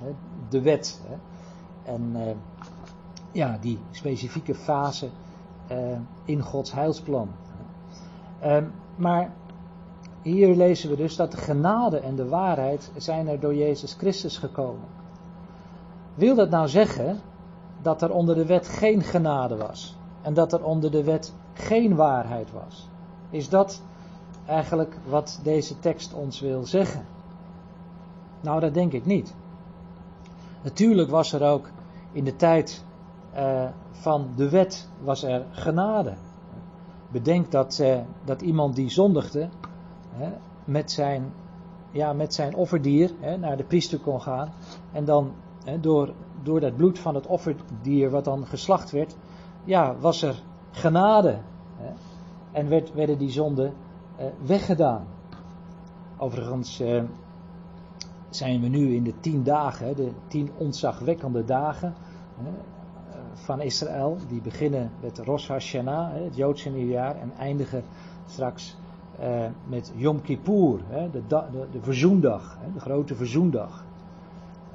[0.49, 1.01] de wet.
[1.83, 2.15] En
[3.31, 5.09] ja, die specifieke fase
[6.25, 7.29] in Gods heilsplan.
[8.45, 9.33] Um, maar
[10.21, 14.37] hier lezen we dus dat de genade en de waarheid zijn er door Jezus Christus
[14.37, 14.94] gekomen.
[16.15, 17.19] Wil dat nou zeggen
[17.81, 19.95] dat er onder de wet geen genade was?
[20.21, 22.89] En dat er onder de wet geen waarheid was?
[23.29, 23.81] Is dat
[24.45, 27.05] eigenlijk wat deze tekst ons wil zeggen?
[28.41, 29.35] Nou, dat denk ik niet.
[30.63, 31.69] Natuurlijk was er ook
[32.11, 32.85] in de tijd
[33.35, 36.13] uh, van de wet was er genade.
[37.11, 39.49] Bedenk dat, eh, dat iemand die zondigde
[40.09, 40.29] hè,
[40.63, 41.33] met, zijn,
[41.91, 44.53] ja, met zijn offerdier hè, naar de priester kon gaan.
[44.91, 45.31] En dan
[45.81, 49.15] door, door dat bloed van het offerdier wat dan geslacht werd,
[49.63, 51.37] ja, was er genade.
[52.51, 53.73] En werd, werden die zonden
[54.15, 55.05] eh, weggedaan.
[56.17, 57.03] Overigens eh,
[58.29, 61.93] zijn we nu in de tien dagen, de tien ontzagwekkende dagen
[63.33, 64.17] van Israël.
[64.27, 67.83] Die beginnen met Rosh Hashanah, het Joodse nieuwjaar, en eindigen
[68.25, 68.77] straks
[69.19, 70.79] uh, met Yom Kippur,
[71.11, 73.85] de, de, de, verzoendag, de grote verzoendag.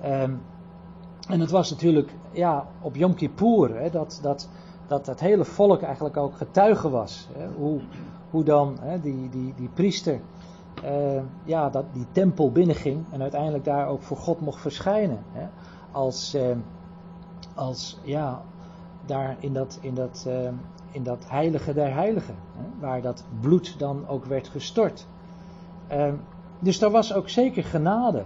[0.05, 0.41] Um,
[1.33, 4.49] en het was natuurlijk ja, op Yom Kippur hè, dat, dat,
[4.87, 7.29] dat het hele volk eigenlijk ook getuige was.
[7.33, 7.81] Hè, hoe,
[8.31, 10.21] hoe dan hè, die, die, die priester
[10.85, 15.19] uh, ja, dat die tempel binnenging en uiteindelijk daar ook voor God mocht verschijnen.
[15.33, 15.47] Hè,
[15.91, 16.43] als, uh,
[17.55, 18.43] als, ja,
[19.07, 20.49] daar in dat, in dat, uh,
[20.91, 22.35] in dat heilige der heiligen,
[22.81, 25.07] waar dat bloed dan ook werd gestort.
[26.59, 28.25] Dus daar was ook zeker genade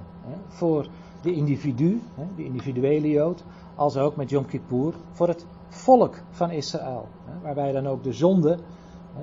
[0.49, 0.87] voor
[1.25, 2.03] de individu,
[2.37, 7.09] de individuele Jood, als ook met Yom Kippur voor het volk van Israël.
[7.43, 8.61] Waarbij dan ook de zonden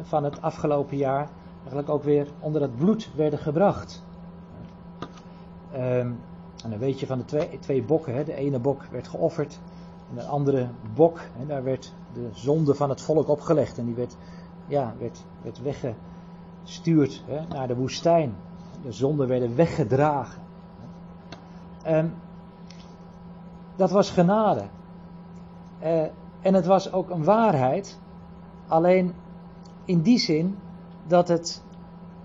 [0.01, 4.03] van het afgelopen jaar eigenlijk ook weer onder het bloed werden gebracht.
[5.73, 6.19] Um,
[6.63, 9.59] en dan weet je van de twee, twee bokken, de ene bok werd geofferd
[10.11, 13.77] en een andere bok, daar werd de zonde van het volk opgelegd.
[13.77, 14.15] En die werd,
[14.67, 18.35] ja, werd, werd weggestuurd naar de woestijn.
[18.83, 20.41] De zonden werden weggedragen.
[21.83, 22.13] En
[23.75, 24.63] dat was genade.
[25.79, 26.01] Eh,
[26.41, 27.99] en het was ook een waarheid.
[28.67, 29.13] Alleen
[29.85, 30.57] in die zin
[31.07, 31.63] dat het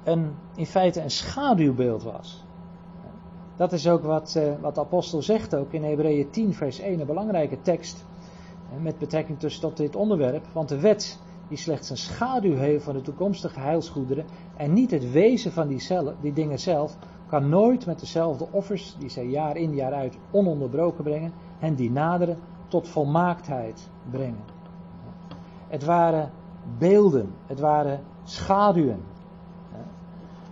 [0.05, 2.45] een, in feite een schaduwbeeld was.
[3.57, 7.01] Dat is ook wat, uh, wat de apostel zegt ook in Hebreeën 10 vers 1,
[7.01, 8.05] een belangrijke tekst.
[8.81, 10.47] Met betrekking tot dit onderwerp.
[10.53, 14.25] Want de wet die slechts een schaduw heeft van de toekomstige heilsgoederen
[14.57, 18.97] en niet het wezen van die, cellen, die dingen zelf, kan nooit met dezelfde offers
[18.99, 24.45] die zij jaar in jaar uit ononderbroken brengen en die naderen tot volmaaktheid brengen.
[25.69, 26.31] Het waren
[26.79, 29.01] beelden, het waren schaduwen.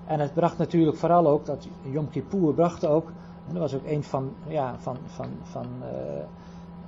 [0.07, 3.09] En het bracht natuurlijk vooral ook, dat Yom Kippur bracht ook,
[3.46, 6.24] en dat was ook een van, ja, van, van, van, uh,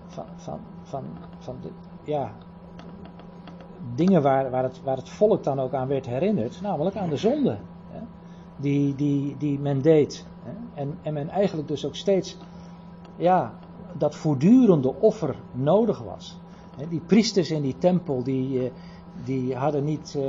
[0.06, 1.04] van, van, van,
[1.38, 1.70] van de,
[2.04, 2.32] ja,
[3.94, 7.16] dingen waar, waar, het, waar het volk dan ook aan werd herinnerd, namelijk aan de
[7.16, 7.56] zonde
[7.90, 8.00] hè,
[8.56, 10.26] die, die, die men deed.
[10.42, 12.36] Hè, en, en men eigenlijk dus ook steeds
[13.16, 13.52] ja,
[13.92, 16.38] dat voortdurende offer nodig was.
[16.76, 18.70] Hè, die priesters in die tempel, die, eh,
[19.24, 20.24] die hadden niet uh,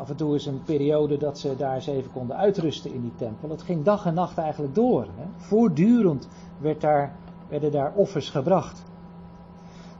[0.00, 3.14] af en toe eens een periode dat ze daar eens even konden uitrusten in die
[3.16, 3.50] tempel.
[3.50, 5.06] Het ging dag en nacht eigenlijk door.
[5.36, 7.16] Voortdurend werd daar,
[7.48, 8.82] werden daar offers gebracht.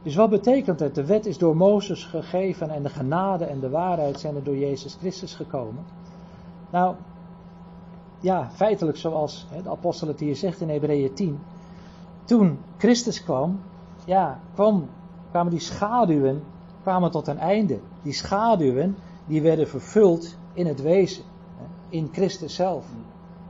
[0.05, 0.95] Dus wat betekent het?
[0.95, 4.57] De wet is door Mozes gegeven en de genade en de waarheid zijn er door
[4.57, 5.83] Jezus Christus gekomen.
[6.69, 6.95] Nou,
[8.19, 11.39] ja, feitelijk zoals de apostel het hier zegt in Hebreeën 10.
[12.23, 13.59] Toen Christus kwam,
[14.05, 14.89] ja, kwam,
[15.31, 16.43] kwamen die schaduwen
[16.81, 17.79] kwamen tot een einde.
[18.01, 21.23] Die schaduwen die werden vervuld in het wezen,
[21.89, 22.85] in Christus zelf.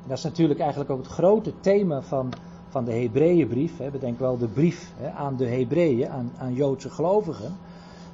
[0.08, 2.34] Dat is natuurlijk eigenlijk ook het grote thema van,
[2.75, 3.77] van de Hebreeënbrief.
[3.91, 7.57] Bedenk wel de brief aan de Hebreeën, aan, aan Joodse gelovigen.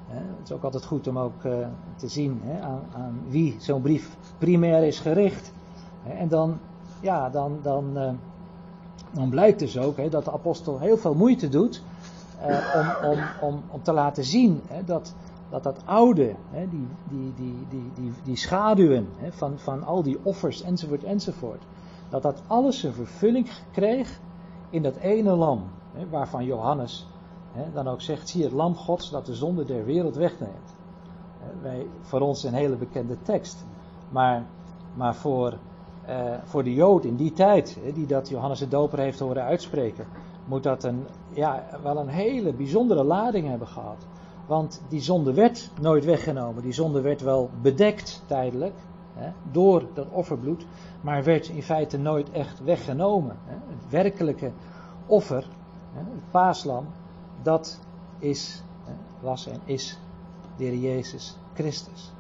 [0.08, 4.18] Het is ook altijd goed om ook eh, te zien aan, aan wie zo'n brief
[4.38, 5.52] primair is gericht.
[6.18, 6.58] En dan,
[7.00, 8.12] ja, dan, dan, eh,
[9.12, 11.84] dan blijkt dus ook dat de apostel heel veel moeite doet
[12.42, 15.14] eh, om, om, om, om te laten zien dat,
[15.50, 20.62] dat dat oude, die, die, die, die, die, die schaduwen van, van al die offers
[20.62, 21.64] enzovoort enzovoort,
[22.10, 24.20] dat dat alles zijn vervulling kreeg
[24.72, 25.64] in dat ene lam,
[26.10, 27.08] waarvan Johannes
[27.74, 30.76] dan ook zegt, zie het lam gods dat de zonde der wereld wegneemt.
[31.62, 33.66] Wij, voor ons een hele bekende tekst,
[34.10, 34.46] maar,
[34.96, 35.58] maar voor,
[36.06, 40.06] eh, voor de Jood in die tijd, die dat Johannes de Doper heeft horen uitspreken,
[40.46, 44.06] moet dat een, ja, wel een hele bijzondere lading hebben gehad.
[44.48, 46.64] Want die zonde werd nooit weggenomen.
[46.64, 48.74] Die zonde werd wel bedekt tijdelijk
[49.14, 50.66] hè, door dat offerbloed,
[51.02, 53.38] maar werd in feite nooit echt weggenomen.
[53.46, 53.54] Hè.
[53.54, 54.52] Het werkelijke
[55.06, 55.48] offer,
[55.94, 56.86] hè, het paaslam,
[57.42, 57.80] dat
[58.20, 58.64] is,
[59.20, 60.00] was en is
[60.58, 62.12] de Heer Jezus Christus.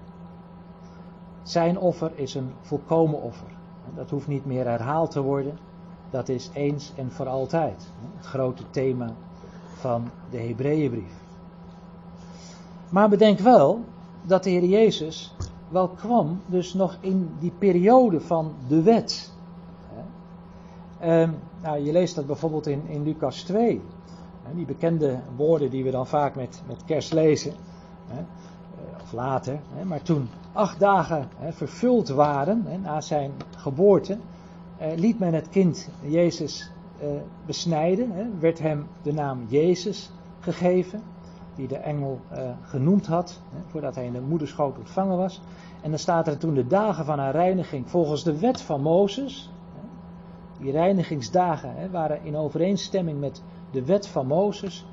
[1.43, 3.47] Zijn offer is een volkomen offer.
[3.95, 5.57] Dat hoeft niet meer herhaald te worden.
[6.09, 7.87] Dat is eens en voor altijd.
[8.17, 9.13] Het grote thema
[9.73, 11.13] van de Hebreeënbrief.
[12.89, 13.83] Maar bedenk wel
[14.23, 15.35] dat de Heer Jezus
[15.71, 19.31] wel kwam, dus nog in die periode van de wet.
[21.61, 23.81] nou, je leest dat bijvoorbeeld in, in Lucas 2.
[24.55, 27.53] Die bekende woorden die we dan vaak met, met kerst lezen.
[29.01, 29.59] Of later.
[29.83, 34.17] Maar toen acht dagen vervuld waren na zijn geboorte.
[34.81, 37.07] Eh, liet men het kind Jezus eh,
[37.45, 38.39] besnijden.
[38.39, 41.03] Werd hem de naam Jezus gegeven
[41.55, 45.41] die de engel uh, genoemd had, hè, voordat hij in de moederschoot ontvangen was.
[45.81, 49.51] En dan staat er toen de dagen van haar reiniging volgens de wet van Mozes.
[49.73, 49.87] Hè,
[50.63, 54.85] die reinigingsdagen hè, waren in overeenstemming met de wet van Mozes.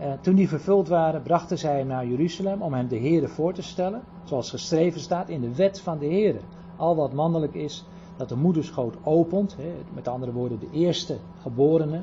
[0.00, 3.52] Uh, toen die vervuld waren, brachten zij hem naar Jeruzalem om hem de Heerde voor
[3.52, 4.02] te stellen.
[4.24, 6.40] Zoals geschreven staat in de wet van de Heerde.
[6.76, 7.84] Al wat mannelijk is,
[8.16, 9.56] dat de moederschoot opent,
[9.94, 12.00] met andere woorden de eerste geborene,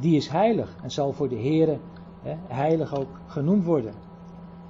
[0.00, 1.78] die is heilig en zal voor de Heere
[2.46, 3.94] heilig ook genoemd worden.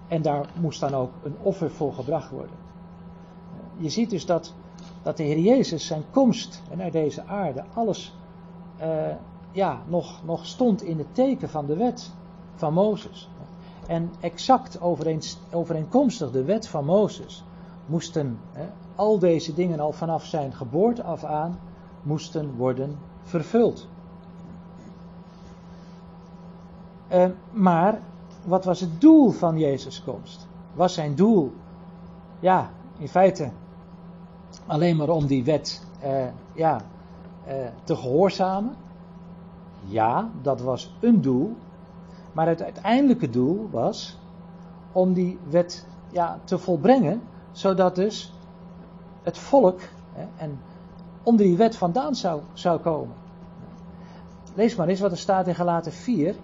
[0.09, 2.57] En daar moest dan ook een offer voor gebracht worden.
[3.77, 4.55] Je ziet dus dat,
[5.03, 8.15] dat de Heer Jezus zijn komst naar deze aarde, alles
[8.81, 8.87] uh,
[9.53, 12.11] ja, nog, nog stond in het teken van de wet
[12.55, 13.29] van Mozes.
[13.87, 14.81] En exact
[15.51, 17.45] overeenkomstig de wet van Mozes
[17.87, 18.39] moesten
[18.95, 21.59] al deze dingen al vanaf zijn geboorte af aan
[22.03, 23.89] moesten worden vervuld.
[27.13, 28.01] Uh, maar
[28.45, 30.47] wat was het doel van Jezus' komst?
[30.75, 31.53] Was zijn doel,
[32.41, 33.51] ja, in feite
[34.67, 36.81] alleen maar om die wet uh, ja,
[37.49, 38.75] uh, te gehoorzamen?
[39.87, 41.57] Ja, dat was een doel.
[42.33, 44.19] Maar het uiteindelijke doel was
[44.93, 48.33] om die wet ja, te volbrengen, zodat dus
[49.23, 49.81] het volk
[50.13, 50.61] hè, en
[51.23, 53.15] onder die wet vandaan zou, zou komen.
[54.55, 56.35] Lees maar eens wat er staat in Galaten 4,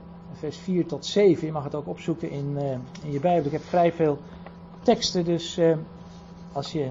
[0.44, 1.46] vers 4 tot 7.
[1.46, 2.70] Je mag het ook opzoeken in, uh,
[3.02, 3.46] in je Bijbel.
[3.46, 4.18] Ik heb vrij veel
[4.83, 5.76] teksten, dus uh,
[6.52, 6.90] als je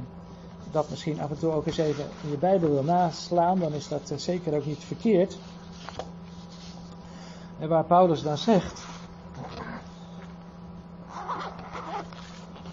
[0.72, 3.88] dat misschien af en toe ook eens even in je Bijbel wil naslaan, dan is
[3.88, 5.38] dat uh, zeker ook niet verkeerd.
[7.60, 8.86] En waar Paulus dan zegt.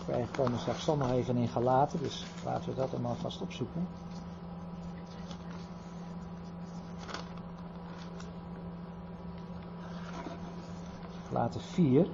[0.06, 3.86] Wij komen straks nog even in Galaten, dus laten we dat allemaal vast opzoeken.
[11.32, 12.06] Laten 4.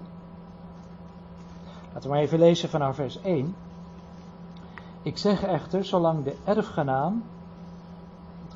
[1.92, 3.54] Laten we maar even lezen vanaf vers 1.
[5.02, 7.22] Ik zeg echter, zolang de erfgenaam,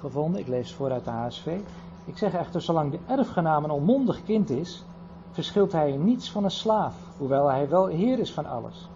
[0.00, 1.60] gevonden, ik lees vooruit de HSV.
[2.04, 4.84] Ik zeg echter, zolang de erfgenaam een onmondig kind is,
[5.30, 8.88] verschilt hij niets van een slaaf, hoewel hij wel heer is van alles.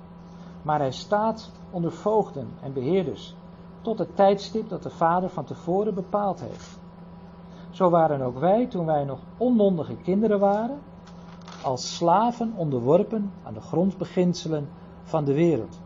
[0.63, 3.35] Maar hij staat onder voogden en beheerders,
[3.81, 6.79] tot het tijdstip dat de Vader van tevoren bepaald heeft.
[7.71, 10.79] Zo waren ook wij, toen wij nog onmondige kinderen waren,
[11.65, 14.69] als slaven onderworpen aan de grondbeginselen
[15.03, 15.81] van de wereld.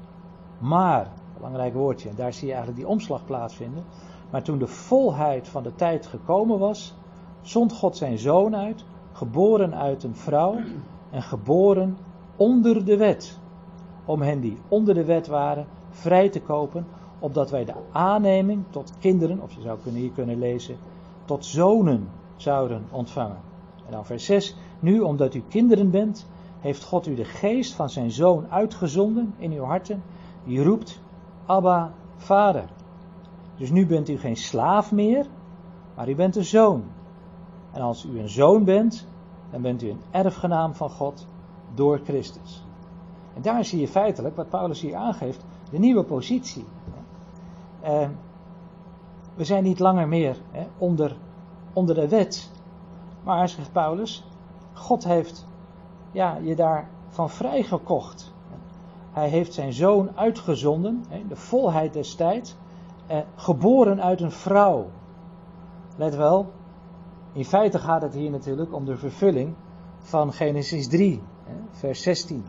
[0.59, 3.85] Maar, belangrijk woordje, en daar zie je eigenlijk die omslag plaatsvinden.
[4.31, 6.95] Maar toen de volheid van de tijd gekomen was,
[7.41, 10.57] zond God zijn zoon uit, geboren uit een vrouw
[11.11, 11.97] en geboren
[12.37, 13.39] onder de wet.
[14.05, 16.87] Om hen die onder de wet waren vrij te kopen,
[17.19, 20.77] opdat wij de aanneming tot kinderen, of je zou kunnen hier kunnen lezen,
[21.25, 23.41] tot zonen zouden ontvangen.
[23.87, 24.57] En dan vers 6.
[24.81, 26.27] Nu, omdat u kinderen bent,
[26.61, 30.03] heeft God u de geest van zijn zoon uitgezonden in uw harten.
[30.45, 31.01] Die roept,
[31.47, 32.65] Abba, vader.
[33.57, 35.27] Dus nu bent u geen slaaf meer,
[35.95, 36.83] maar u bent een zoon.
[37.73, 39.07] En als u een zoon bent,
[39.51, 41.27] dan bent u een erfgenaam van God
[41.75, 42.65] door Christus.
[43.35, 46.65] En daar zie je feitelijk, wat Paulus hier aangeeft, de nieuwe positie.
[47.85, 48.09] Uh,
[49.35, 50.37] we zijn niet langer meer
[50.79, 51.17] onder,
[51.73, 52.51] onder de wet.
[53.25, 54.25] Maar, zegt Paulus,
[54.79, 55.47] God heeft
[56.13, 58.33] ja, je daarvan vrijgekocht.
[59.13, 62.57] Hij heeft zijn zoon uitgezonden, de volheid des tijds,
[63.07, 64.87] eh, geboren uit een vrouw.
[65.97, 66.53] Let wel,
[67.33, 69.55] in feite gaat het hier natuurlijk om de vervulling
[69.99, 71.23] van Genesis 3,
[71.71, 72.45] vers 16,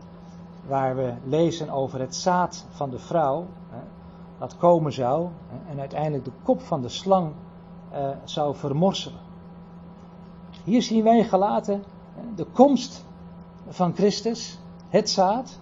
[0.66, 3.46] waar we lezen over het zaad van de vrouw
[4.40, 5.28] dat komen zou
[5.70, 7.32] en uiteindelijk de kop van de slang
[7.90, 9.20] eh, zou vermorselen.
[10.64, 11.82] Hier zien wij gelaten
[12.34, 13.04] de komst
[13.68, 15.58] van Christus, het zaad,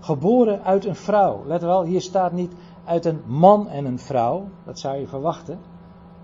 [0.00, 1.42] geboren uit een vrouw.
[1.46, 2.52] Let wel, hier staat niet
[2.84, 5.58] uit een man en een vrouw, dat zou je verwachten,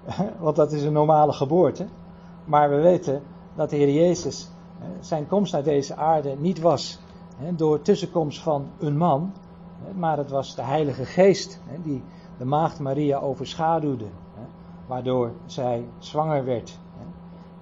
[0.38, 1.86] want dat is een normale geboorte.
[2.44, 3.22] Maar we weten
[3.54, 4.50] dat de Heer Jezus
[5.00, 7.00] zijn komst naar deze aarde niet was
[7.56, 9.32] door tussenkomst van een man,
[9.94, 12.02] maar het was de Heilige Geest die
[12.38, 14.06] de Maagd Maria overschaduwde,
[14.86, 16.78] waardoor zij zwanger werd.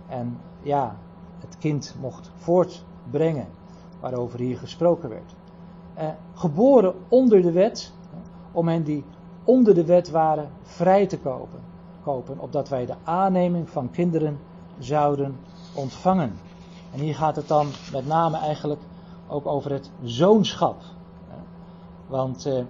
[0.08, 0.96] En ja,
[1.42, 3.46] het kind mocht voortbrengen,
[4.00, 5.34] waarover hier gesproken werd.
[5.94, 7.92] Eh, geboren onder de wet,
[8.52, 9.04] om hen die
[9.44, 11.60] onder de wet waren vrij te kopen,
[12.02, 14.38] kopen, opdat wij de aanneming van kinderen
[14.78, 15.36] zouden
[15.74, 16.32] ontvangen.
[16.92, 18.80] En hier gaat het dan met name eigenlijk
[19.28, 20.76] ook over het zoonschap.
[22.06, 22.64] Want eh,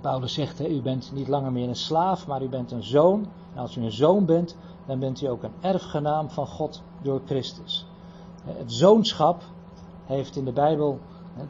[0.00, 3.26] Paulus zegt, hè, u bent niet langer meer een slaaf, maar u bent een zoon.
[3.54, 7.20] En als u een zoon bent, dan bent u ook een erfgenaam van God door
[7.24, 7.86] Christus.
[8.44, 9.42] Het zoonschap
[10.04, 10.98] heeft in de Bijbel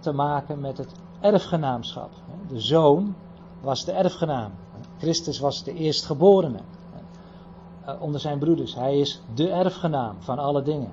[0.00, 2.10] te maken met het erfgenaamschap.
[2.48, 3.14] De zoon
[3.60, 4.52] was de erfgenaam.
[4.98, 6.60] Christus was de eerstgeborene
[7.84, 8.74] eh, onder zijn broeders.
[8.74, 10.90] Hij is de erfgenaam van alle dingen.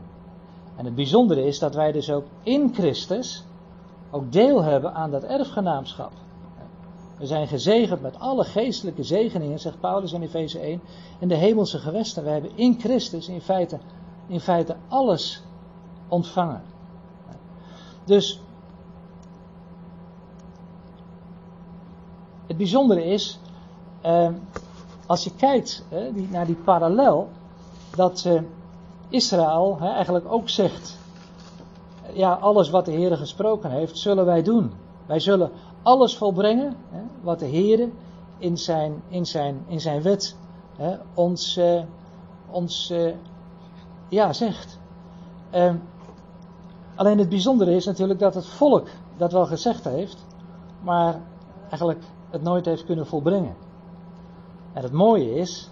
[0.76, 3.43] En het bijzondere is dat wij dus ook in Christus
[4.12, 6.12] ook deel hebben aan dat erfgenaamschap.
[7.17, 10.82] We zijn gezegend met alle geestelijke zegeningen, zegt Paulus in Efeze 1,
[11.19, 12.23] in de hemelse gewesten.
[12.23, 13.80] We hebben in Christus in feite,
[14.27, 15.43] in feite alles
[16.07, 16.62] ontvangen.
[18.05, 18.39] Dus
[22.47, 23.39] het bijzondere is,
[24.01, 24.29] eh,
[25.05, 27.29] als je kijkt eh, die, naar die parallel,
[27.95, 28.41] dat eh,
[29.09, 30.97] Israël eigenlijk ook zegt,
[32.13, 34.71] ja, alles wat de Heer gesproken heeft, zullen wij doen.
[35.05, 35.51] Wij zullen
[35.83, 36.75] alles volbrengen
[37.21, 37.89] wat de Heer
[38.38, 40.36] in zijn, in zijn, in zijn wet
[41.13, 41.81] ons, uh,
[42.49, 43.13] ons uh,
[44.13, 44.80] ja, zegt.
[45.54, 45.73] Uh,
[46.95, 50.26] alleen het bijzondere is natuurlijk dat het volk dat wel gezegd heeft,
[50.82, 51.19] maar
[51.69, 53.56] eigenlijk het nooit heeft kunnen volbrengen.
[54.73, 55.69] En het mooie is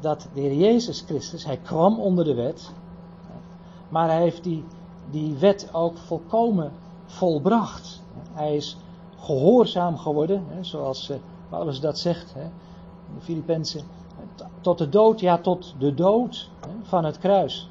[0.00, 2.72] dat de Heer Jezus Christus, hij kwam onder de wet,
[3.88, 4.64] maar hij heeft die,
[5.10, 6.72] die wet ook volkomen
[7.04, 8.02] volbracht.
[8.32, 8.76] Hij is
[9.18, 11.16] gehoorzaam geworden, hè, zoals uh,
[11.48, 12.44] Paulus dat zegt, hè,
[13.08, 13.82] in de Filippenzen,
[14.68, 16.50] tot de dood, ja tot de dood
[16.82, 17.70] van het kruis.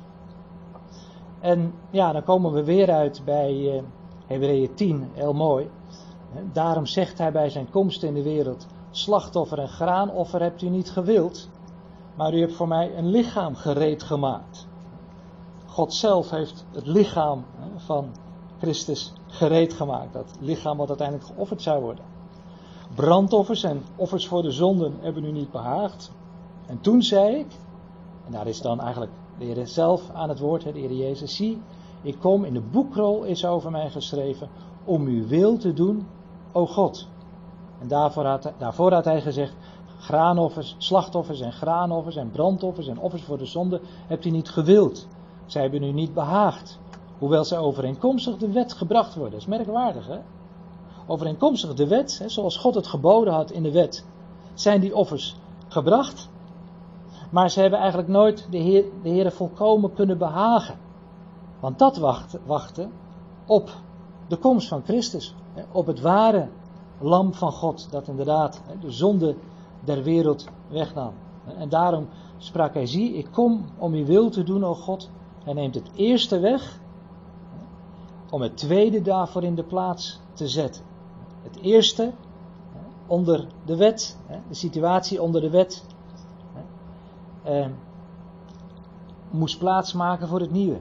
[1.39, 3.81] En ja, dan komen we weer uit bij uh,
[4.25, 5.69] Hebreeën 10, heel mooi.
[6.53, 10.91] Daarom zegt hij bij zijn komst in de wereld, slachtoffer en graanoffer hebt u niet
[10.91, 11.49] gewild,
[12.15, 14.67] maar u hebt voor mij een lichaam gereed gemaakt.
[15.65, 17.45] God zelf heeft het lichaam
[17.75, 18.09] van
[18.59, 20.13] Christus gereed gemaakt.
[20.13, 22.05] Dat lichaam wat uiteindelijk geofferd zou worden.
[22.95, 26.11] Brandoffers en offers voor de zonden hebben u niet behaagd.
[26.67, 27.51] En toen zei ik,
[28.25, 31.61] en daar is dan eigenlijk de Heer zelf aan het woord, de Heer Jezus, zie,
[32.01, 34.49] ik kom, in de boekrol is over mij geschreven,
[34.85, 36.07] om uw wil te doen,
[36.51, 37.07] o God.
[37.79, 39.53] En daarvoor had, daarvoor had hij gezegd,
[39.99, 45.07] graanoffers, slachtoffers en graanoffers en brandoffers en offers voor de zonde hebt u niet gewild.
[45.45, 46.79] Zij hebben u niet behaagd.
[47.17, 49.31] Hoewel zij overeenkomstig de wet gebracht worden.
[49.31, 50.19] Dat is merkwaardig, hè?
[51.07, 54.05] Overeenkomstig de wet, hè, zoals God het geboden had in de wet,
[54.53, 55.35] zijn die offers
[55.67, 56.29] gebracht.
[57.29, 58.85] Maar ze hebben eigenlijk nooit de Heer,
[59.23, 60.77] de volkomen kunnen behagen.
[61.59, 61.97] Want dat
[62.45, 62.91] wachten
[63.45, 63.69] op
[64.27, 65.35] de komst van Christus.
[65.71, 66.49] Op het ware
[66.99, 67.91] lam van God.
[67.91, 69.35] Dat inderdaad de zonde
[69.83, 71.13] der wereld wegnam.
[71.57, 72.07] En daarom
[72.37, 75.09] sprak hij, zie, ik kom om uw wil te doen, o God.
[75.43, 76.79] Hij neemt het eerste weg
[78.29, 80.83] om het tweede daarvoor in de plaats te zetten.
[81.41, 82.13] Het eerste
[83.07, 84.17] onder de wet,
[84.47, 85.85] de situatie onder de wet,
[87.47, 87.67] eh,
[89.29, 90.77] moest plaatsmaken voor het nieuwe.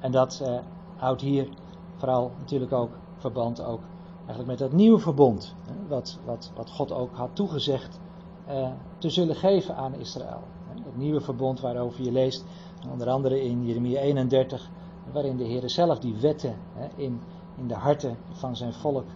[0.00, 0.58] En dat eh,
[0.96, 1.48] houdt hier
[1.96, 3.80] vooral natuurlijk ook verband ook
[4.16, 5.54] eigenlijk met dat nieuwe verbond,
[5.88, 8.00] wat, wat, wat God ook had toegezegd
[8.46, 8.68] eh,
[8.98, 10.42] te zullen geven aan Israël.
[10.84, 12.44] Het nieuwe verbond waarover je leest,
[12.90, 14.70] onder andere in Jeremia 31,
[15.12, 16.56] waarin de Heer zelf die wetten
[16.96, 17.20] in,
[17.56, 19.06] in de harten van zijn volk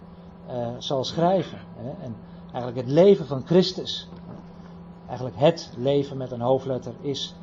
[0.49, 1.59] uh, zal schrijven.
[2.01, 4.09] En eigenlijk het leven van Christus,
[5.09, 7.35] eigenlijk het leven met een hoofdletter is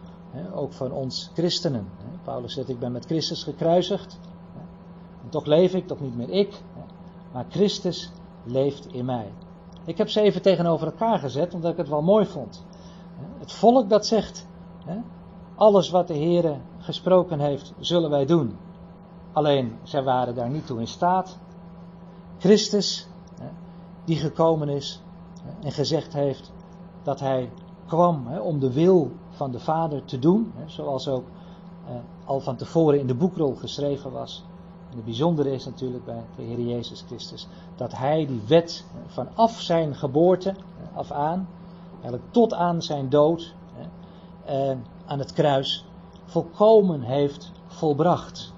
[0.55, 1.89] ook van ons christenen.
[2.25, 4.19] Paulus zegt, ik ben met Christus gekruisigd.
[5.29, 6.63] Toch leef ik, toch niet meer ik,
[7.33, 8.11] maar Christus
[8.45, 9.33] leeft in mij.
[9.85, 12.65] Ik heb ze even tegenover elkaar gezet, omdat ik het wel mooi vond.
[13.39, 14.47] Het volk dat zegt,
[15.55, 18.57] alles wat de Heer gesproken heeft, zullen wij doen.
[19.33, 21.39] Alleen, zij waren daar niet toe in staat.
[22.39, 23.09] Christus,
[24.05, 25.03] die gekomen is
[25.63, 26.53] en gezegd heeft
[27.07, 27.51] dat hij
[27.87, 31.25] kwam om de wil van de Vader te doen, zoals ook
[32.25, 34.45] al van tevoren in de boekrol geschreven was.
[34.91, 39.61] En het bijzondere is natuurlijk bij de Heer Jezus Christus dat hij die wet vanaf
[39.61, 40.55] zijn geboorte
[40.95, 41.49] af aan,
[41.93, 43.55] eigenlijk tot aan zijn dood
[45.07, 45.87] aan het kruis,
[46.25, 48.53] volkomen heeft volbracht.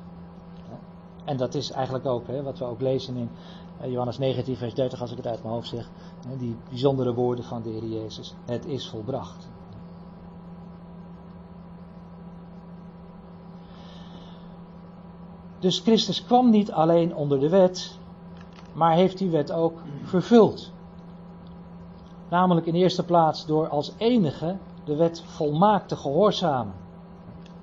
[1.25, 3.31] En dat is eigenlijk ook wat we ook lezen in
[3.85, 5.91] Johannes 19, vers 30, als ik het uit mijn hoofd zeg.
[6.39, 8.35] Die bijzondere woorden van de Heer Jezus.
[8.45, 9.49] Het is volbracht.
[15.59, 17.99] Dus Christus kwam niet alleen onder de wet,
[18.73, 20.73] maar heeft die wet ook vervuld.
[22.29, 26.75] Namelijk in eerste plaats door als enige de wet volmaakt te gehoorzamen.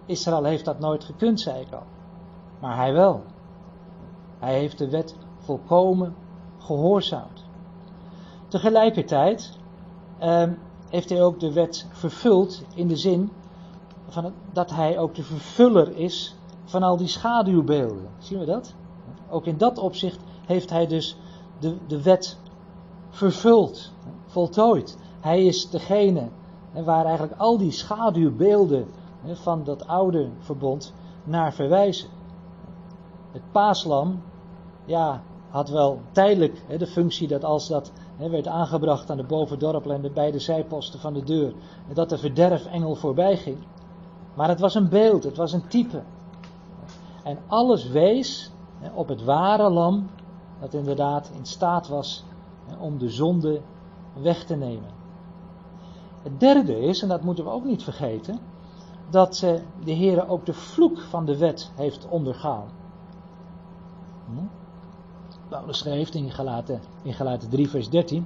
[0.05, 1.83] Israël heeft dat nooit gekund, zei ik al.
[2.59, 3.23] Maar hij wel.
[4.39, 6.15] Hij heeft de wet volkomen
[6.57, 7.43] gehoorzaamd.
[8.47, 9.57] Tegelijkertijd
[10.17, 10.43] eh,
[10.89, 13.31] heeft hij ook de wet vervuld in de zin
[14.07, 18.09] van dat hij ook de vervuller is van al die schaduwbeelden.
[18.17, 18.73] Zien we dat?
[19.29, 21.17] Ook in dat opzicht heeft hij dus
[21.59, 22.37] de, de wet
[23.09, 23.91] vervuld,
[24.25, 24.97] voltooid.
[25.19, 26.27] Hij is degene
[26.83, 28.87] waar eigenlijk al die schaduwbeelden
[29.33, 30.93] van dat oude verbond
[31.23, 32.09] naar verwijzen.
[33.31, 34.21] Het paaslam,
[34.85, 35.21] ja,
[35.55, 40.09] had wel tijdelijk de functie dat als dat werd aangebracht aan de bovendorpel en de
[40.09, 41.53] beide zijposten van de deur,
[41.93, 43.57] dat de verderfengel voorbij ging.
[44.33, 46.03] Maar het was een beeld, het was een type.
[47.23, 48.51] En alles wees
[48.93, 50.09] op het ware lam
[50.59, 52.23] dat inderdaad in staat was
[52.79, 53.61] om de zonde
[54.21, 54.89] weg te nemen.
[56.21, 58.39] Het derde is, en dat moeten we ook niet vergeten,
[59.09, 59.45] dat
[59.83, 62.67] de Heer ook de vloek van de wet heeft ondergaan.
[64.25, 64.64] Hm?
[65.49, 68.25] Paulus schreef in Galaten, in Galaten 3 vers 13,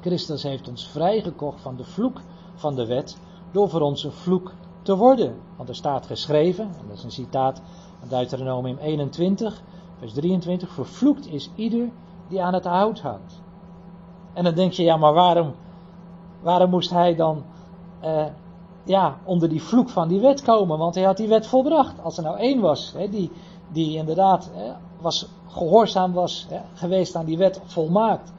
[0.00, 2.20] Christus heeft ons vrijgekocht van de vloek
[2.54, 3.18] van de wet
[3.50, 5.36] door voor ons een vloek te worden.
[5.56, 7.62] Want er staat geschreven, en dat is een citaat
[8.00, 9.62] uit Deuteronomium 21,
[9.98, 11.88] vers 23, vervloekt is ieder
[12.28, 13.40] die aan het hout hangt.
[14.32, 15.54] En dan denk je, ja, maar waarom,
[16.40, 17.42] waarom moest hij dan
[18.00, 18.24] eh,
[18.84, 20.78] ja, onder die vloek van die wet komen?
[20.78, 22.02] Want hij had die wet volbracht.
[22.02, 23.30] Als er nou één was, hè, die,
[23.72, 28.32] die inderdaad hè, was, gehoorzaam was hè, geweest aan die wet, volmaakt,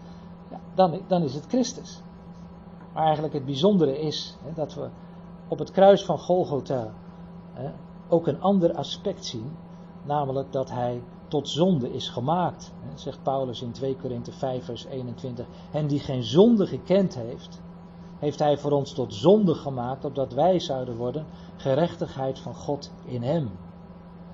[0.75, 2.01] dan, dan is het Christus.
[2.93, 4.89] Maar eigenlijk het bijzondere is hè, dat we
[5.47, 6.93] op het kruis van Golgotha
[8.09, 9.51] ook een ander aspect zien,
[10.03, 15.45] namelijk dat hij tot zonde is gemaakt, zegt Paulus in 2 Korinthe 5 vers 21.
[15.71, 17.61] En die geen zonde gekend heeft,
[18.19, 23.23] heeft hij voor ons tot zonde gemaakt, opdat wij zouden worden gerechtigheid van God in
[23.23, 23.51] hem.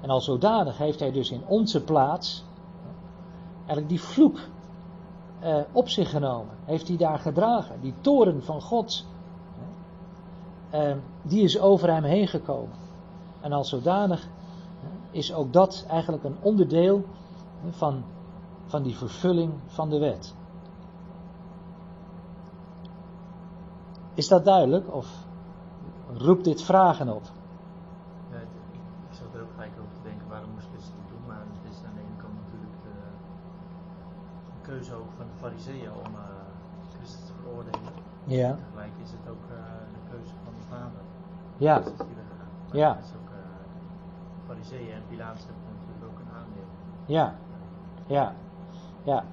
[0.01, 2.45] En al zodanig heeft hij dus in onze plaats
[3.67, 4.39] eigenlijk die vloek
[5.39, 6.55] eh, op zich genomen.
[6.65, 7.81] Heeft hij daar gedragen.
[7.81, 9.05] Die toren van God,
[10.69, 12.75] eh, die is over hem heen gekomen.
[13.41, 14.27] En als zodanig
[15.11, 17.05] is ook dat eigenlijk een onderdeel
[17.69, 18.03] van,
[18.65, 20.35] van die vervulling van de wet.
[24.13, 25.25] Is dat duidelijk of
[26.13, 27.23] roept dit vragen op?
[28.31, 28.47] Ja, ik,
[29.09, 30.93] ik zat er ook gelijk over te denken, waarom moest Christus
[34.66, 36.21] het keuze ook van de fariseeën om uh,
[36.97, 37.93] Christus te veroordelen.
[38.23, 38.55] Ja.
[38.55, 39.57] Tegelijk is het ook uh,
[39.93, 41.01] de keuze van de vader.
[41.57, 41.81] Ja.
[42.71, 42.95] Ja.
[42.95, 43.37] het is ook uh,
[44.47, 46.69] fariseeën en Pilatus hebben natuurlijk ook een aandeel.
[47.05, 47.35] Ja,
[48.07, 48.33] ja,
[49.03, 49.23] ja.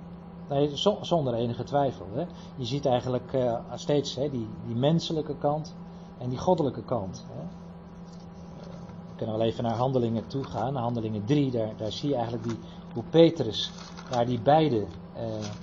[0.48, 2.06] Nee, zo- zonder enige twijfel.
[2.12, 2.26] Hè.
[2.56, 5.74] Je ziet eigenlijk eh, steeds hè, die, die menselijke kant
[6.18, 7.26] en die goddelijke kant.
[7.32, 7.42] Hè.
[9.08, 10.72] We kunnen wel even naar handelingen toe gaan.
[10.72, 12.58] Naar handelingen 3, daar, daar zie je eigenlijk die,
[12.94, 13.72] hoe Petrus
[14.10, 15.03] daar die beide eh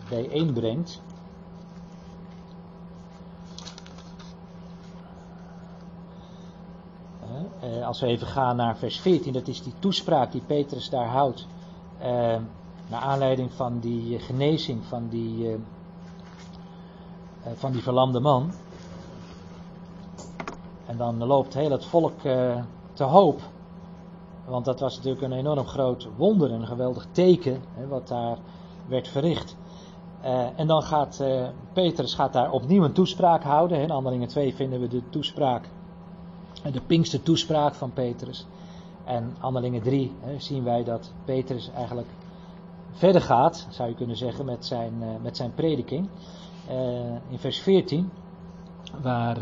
[0.10, 1.02] bijeenbrengt.
[7.20, 10.90] Hè, eh, als we even gaan naar vers 14, dat is die toespraak die Petrus
[10.90, 11.48] daar houdt.
[12.00, 12.38] eh,
[12.88, 15.54] naar aanleiding van die eh, genezing van die, eh,
[17.44, 18.52] eh, van die verlamde man.
[20.86, 23.42] En dan loopt heel het volk eh, te hoop.
[24.46, 28.38] Want dat was natuurlijk een enorm groot wonder, een geweldig teken wat daar
[28.92, 29.58] werd verricht.
[30.22, 33.82] Eh, en dan gaat eh, Petrus gaat daar opnieuw een toespraak houden.
[33.82, 35.70] In Handelingen 2 vinden we de toespraak,
[36.72, 38.46] de pinkste toespraak van Petrus.
[39.06, 42.08] En Handelingen 3 hè, zien wij dat Petrus eigenlijk
[42.92, 46.10] verder gaat, zou je kunnen zeggen, met zijn, eh, met zijn prediking.
[47.30, 48.12] In vers 14,
[49.02, 49.40] waar,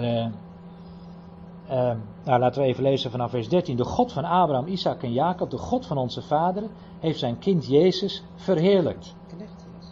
[2.23, 3.77] nou laten we even lezen vanaf vers 13.
[3.77, 6.69] De God van Abraham, Isaac en Jacob, de God van onze vaderen,
[6.99, 9.15] heeft zijn kind Jezus verheerlijkt.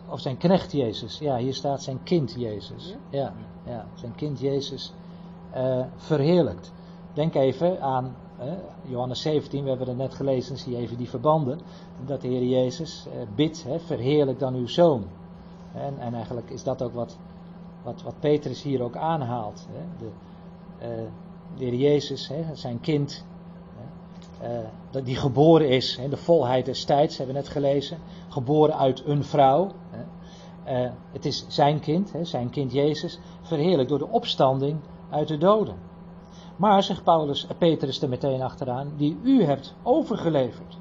[0.10, 1.20] Of zijn knecht Jezus.
[1.20, 2.96] Ja, hier staat zijn kind Jezus.
[3.10, 3.34] Ja?
[3.66, 4.94] Ja, zijn kind Jezus
[5.52, 6.72] eh, verheerlijkt.
[7.14, 8.52] Denk even aan eh,
[8.82, 11.60] Johannes 17, we hebben het net gelezen, zie even die verbanden.
[12.06, 15.04] Dat de Heer Jezus eh, bidt, hè, verheerlijk dan uw zoon.
[15.74, 17.18] En, en eigenlijk is dat ook wat,
[17.84, 19.68] wat, wat Petrus hier ook aanhaalt.
[19.72, 20.06] Hè.
[20.06, 20.12] De,
[21.58, 23.26] de Heer Jezus, hè, zijn kind,
[24.92, 27.98] dat die geboren is, hè, de volheid des tijds, hebben we net gelezen.
[28.28, 29.72] Geboren uit een vrouw.
[29.90, 30.04] Hè.
[30.68, 34.80] Eh, het is zijn kind, hè, zijn kind Jezus, verheerlijk door de opstanding
[35.10, 35.76] uit de doden.
[36.56, 40.78] Maar, zegt Paulus, eh, Petrus er meteen achteraan, die u hebt overgeleverd.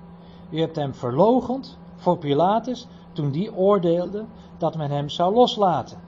[0.51, 4.25] U hebt hem verlogend voor Pilatus toen die oordeelde
[4.59, 6.01] dat men hem zou loslaten.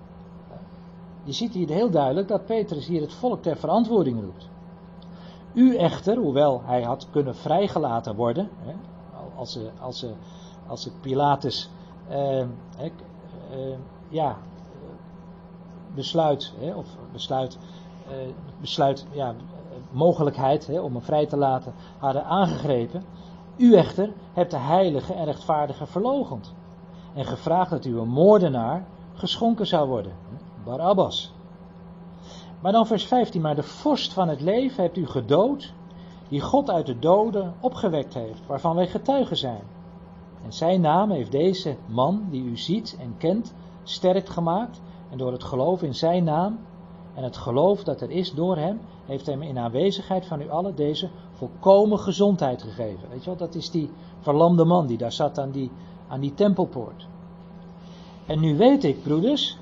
[1.25, 4.49] Je ziet hier heel duidelijk dat Petrus hier het volk ter verantwoording roept.
[5.53, 8.73] U echter, hoewel hij had kunnen vrijgelaten worden, hè,
[9.37, 10.07] als, als,
[10.67, 11.71] als Pilatus
[12.09, 12.45] eh,
[14.09, 14.37] ja,
[15.95, 17.59] besluit, hè, of besluit,
[18.09, 18.15] eh,
[18.61, 19.35] besluit ja,
[19.91, 23.03] mogelijkheid hè, om hem vrij te laten, hadden aangegrepen.
[23.57, 26.55] U echter hebt de heilige en rechtvaardige verlogend
[27.15, 30.13] en gevraagd dat u een moordenaar geschonken zou worden,
[30.65, 31.33] Barabbas.
[32.61, 35.73] Maar dan vers 15, maar de vorst van het leven hebt u gedood,
[36.29, 39.63] die God uit de doden opgewekt heeft, waarvan wij getuigen zijn.
[40.45, 44.81] En zijn naam heeft deze man, die u ziet en kent, sterk gemaakt,
[45.11, 46.59] en door het geloof in zijn naam
[47.15, 50.75] en het geloof dat er is door hem, heeft hem in aanwezigheid van u allen
[50.75, 53.09] deze volkomen gezondheid gegeven.
[53.09, 53.91] Weet je wel, dat is die
[54.21, 55.71] verlamde man die daar zat aan die,
[56.09, 57.07] aan die tempelpoort.
[58.27, 59.58] En nu weet ik, broeders,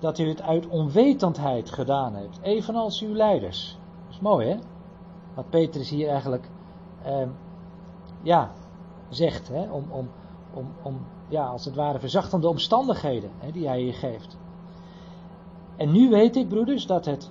[0.00, 3.78] dat u het uit onwetendheid gedaan hebt, evenals uw leiders.
[4.04, 4.56] Dat is mooi, hè?
[5.34, 6.48] Wat Petrus hier eigenlijk,
[7.02, 7.26] eh,
[8.22, 8.50] ja,
[9.08, 9.70] zegt, hè?
[9.70, 10.10] Om, om,
[10.54, 14.38] om, om, ja, als het ware verzachtende omstandigheden hè, die hij hier geeft.
[15.76, 17.30] En nu weet ik, broeders, dat het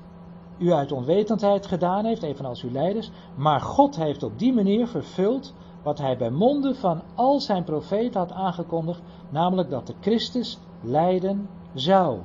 [0.57, 5.53] u uit onwetendheid gedaan heeft, evenals uw leiders, maar God heeft op die manier vervuld
[5.83, 11.49] wat hij bij monden van al zijn profeten had aangekondigd, namelijk dat de Christus lijden
[11.73, 12.19] zou.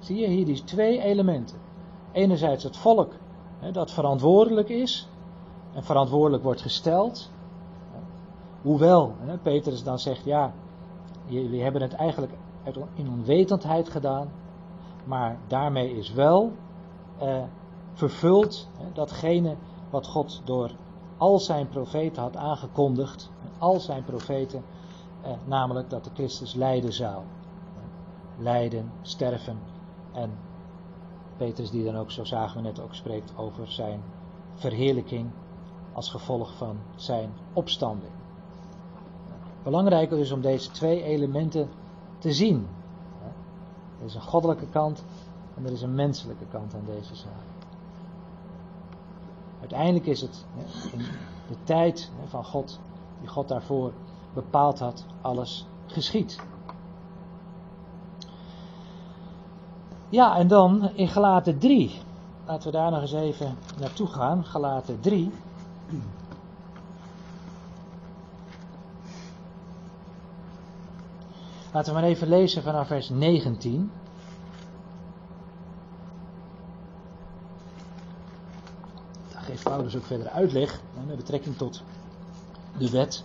[0.00, 1.58] Zie je hier die twee elementen.
[2.12, 3.12] Enerzijds het volk
[3.58, 5.08] hè, dat verantwoordelijk is
[5.74, 7.30] en verantwoordelijk wordt gesteld.
[8.62, 10.52] Hoewel hè, Petrus dan zegt, ja,
[11.26, 12.32] jullie hebben het eigenlijk
[12.94, 14.28] in onwetendheid gedaan,
[15.04, 16.52] maar daarmee is wel
[17.18, 17.42] eh,
[17.92, 19.56] vervuld hè, datgene
[19.90, 20.70] wat God door
[21.16, 24.62] al zijn profeten had aangekondigd, al zijn profeten,
[25.22, 27.22] eh, namelijk dat de Christus lijden zou.
[28.38, 29.58] Lijden, sterven
[30.12, 30.30] en
[31.36, 34.02] Petrus die dan ook, zo zagen we net ook, spreekt over zijn
[34.54, 35.30] verheerlijking
[35.92, 38.12] als gevolg van zijn opstanding.
[39.62, 41.68] Belangrijk is om deze twee elementen
[42.18, 42.66] te zien.
[43.98, 45.04] Er is een goddelijke kant
[45.56, 47.50] en er is een menselijke kant aan deze zaak.
[49.60, 50.46] Uiteindelijk is het
[51.48, 52.80] de tijd van God,
[53.20, 53.92] die God daarvoor
[54.34, 56.40] bepaald had, alles geschied.
[60.10, 62.00] Ja, en dan in Galaten 3.
[62.46, 64.44] Laten we daar nog eens even naartoe gaan.
[64.44, 65.32] Galaten 3.
[71.72, 73.90] Laten we maar even lezen vanaf vers 19.
[79.32, 81.82] Daar geeft Paulus ook verder uitleg met betrekking tot
[82.78, 83.24] de wet.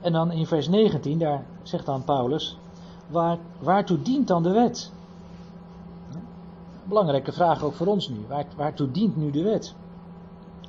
[0.00, 2.58] En dan in vers 19, daar zegt dan Paulus,
[3.06, 4.92] waar, waartoe dient dan de wet?
[6.84, 8.24] Belangrijke vraag ook voor ons nu.
[8.28, 9.74] Waar, waartoe dient nu de wet?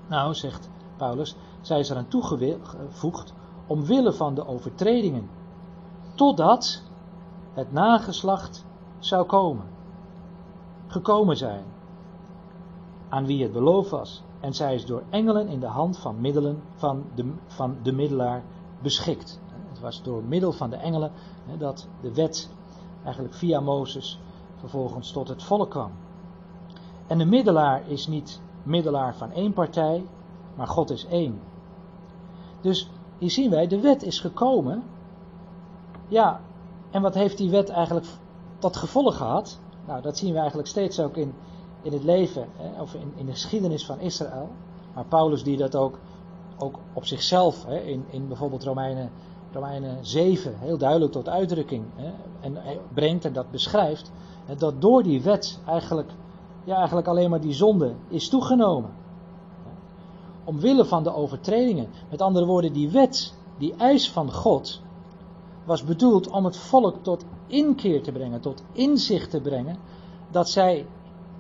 [0.08, 3.34] Nou, zegt Paulus, zij is eraan toegevoegd
[3.68, 5.30] omwille van de overtredingen,
[6.16, 6.84] totdat
[7.54, 8.66] het nageslacht
[9.00, 9.66] zou komen,
[10.88, 11.64] gekomen zijn,
[13.10, 14.24] aan wie het beloofd was.
[14.40, 18.44] En zij is door engelen in de hand van middelen van de, van de middelaar
[18.82, 19.40] beschikt.
[19.70, 21.12] Het was door middel van de engelen
[21.58, 22.50] dat de wet
[23.04, 24.20] eigenlijk via Mozes
[24.56, 25.92] vervolgens tot het volk kwam.
[27.08, 30.06] En de middelaar is niet middelaar van één partij,
[30.56, 31.40] maar God is één.
[32.62, 34.84] Dus hier zien wij, de wet is gekomen.
[36.08, 36.42] Ja,
[36.92, 38.06] en wat heeft die wet eigenlijk
[38.58, 39.60] tot gevolg gehad?
[39.88, 41.34] Nou, dat zien we eigenlijk steeds ook in,
[41.82, 44.50] in het leven, hè, of in, in de geschiedenis van Israël.
[44.94, 46.00] Maar Paulus die dat ook,
[46.58, 49.12] ook op zichzelf, hè, in, in bijvoorbeeld Romeinen,
[49.56, 52.58] Romeinen 7, heel duidelijk tot uitdrukking hè, en
[52.94, 54.12] brengt en dat beschrijft,
[54.58, 56.12] dat door die wet eigenlijk,
[56.64, 58.90] ja, eigenlijk alleen maar die zonde is toegenomen
[60.46, 61.90] omwille van de overtredingen.
[62.10, 64.82] Met andere woorden, die wet, die eis van God,
[65.66, 69.78] was bedoeld om het volk tot inkeer te brengen, tot inzicht te brengen,
[70.32, 70.88] dat zij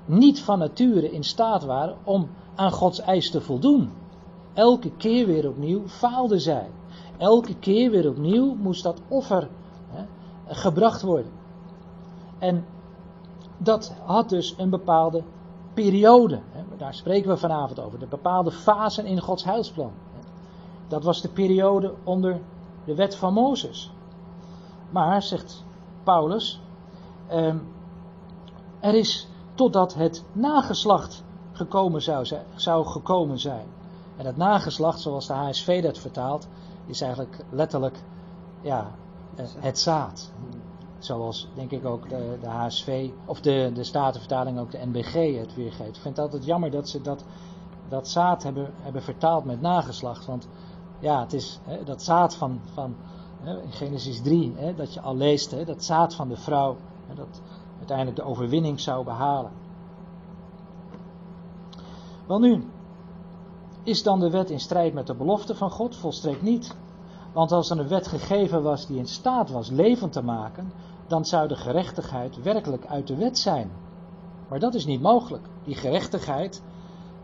[0.05, 3.91] niet van nature in staat waren om aan Gods eis te voldoen.
[4.53, 6.70] Elke keer weer opnieuw faalden zij.
[7.18, 9.49] Elke keer weer opnieuw moest dat offer
[9.89, 10.05] hè,
[10.53, 11.32] gebracht worden.
[12.39, 12.66] En
[13.57, 15.24] dat had dus een bepaalde
[15.74, 16.39] periode.
[16.78, 17.99] Daar spreken we vanavond over.
[17.99, 19.91] De bepaalde fasen in Gods huilsplan.
[20.88, 22.41] Dat was de periode onder
[22.86, 23.91] de wet van Mozes.
[24.89, 25.63] Maar, zegt
[26.03, 26.61] Paulus,
[27.28, 27.57] ehm,
[28.80, 33.68] er is totdat het nageslacht gekomen zou, zou gekomen zijn.
[34.18, 36.47] En het nageslacht, zoals de HSV dat vertaalt,
[36.86, 38.04] is eigenlijk letterlijk
[38.62, 38.92] ja,
[39.36, 40.32] eh, het zaad.
[40.98, 45.56] Zoals denk ik ook de, de HSV of de, de Statenvertaling ook de NBG het
[45.56, 45.96] weergeeft.
[45.96, 47.24] Ik vind het altijd jammer dat ze dat,
[47.90, 50.26] dat zaad hebben, hebben vertaald met nageslacht.
[50.26, 50.48] Want
[51.00, 52.96] ja, het is hè, dat zaad van, van
[53.42, 56.78] hè, in Genesis 3, hè, dat je al leest, hè, dat zaad van de vrouw,
[57.16, 57.42] dat
[57.78, 59.52] uiteindelijk de overwinning zou behalen.
[62.28, 62.66] Wel nu,
[63.86, 65.96] is dan de wet in strijd met de belofte van God?
[65.96, 66.76] Volstrekt niet.
[67.34, 70.72] Want als er een wet gegeven was die in staat was levend te maken,
[71.08, 73.72] dan zou de gerechtigheid werkelijk uit de wet zijn.
[74.50, 75.48] Maar dat is niet mogelijk.
[75.64, 76.62] Die gerechtigheid,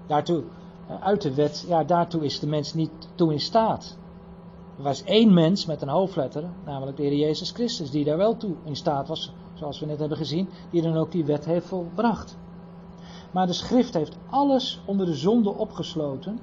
[0.07, 0.43] daartoe,
[0.87, 3.97] eh, uit de wet, ja, daartoe is de mens niet toe in staat.
[4.77, 8.37] Er was één mens met een hoofdletter, namelijk de Heer Jezus Christus, die daar wel
[8.37, 11.67] toe in staat was, zoals we net hebben gezien, die dan ook die wet heeft
[11.67, 12.37] volbracht.
[13.31, 16.39] Maar de schrift heeft alles onder de zonde opgesloten,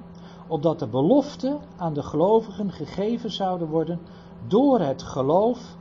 [0.47, 3.99] opdat de belofte aan de gelovigen gegeven zouden worden
[4.47, 5.77] door het geloof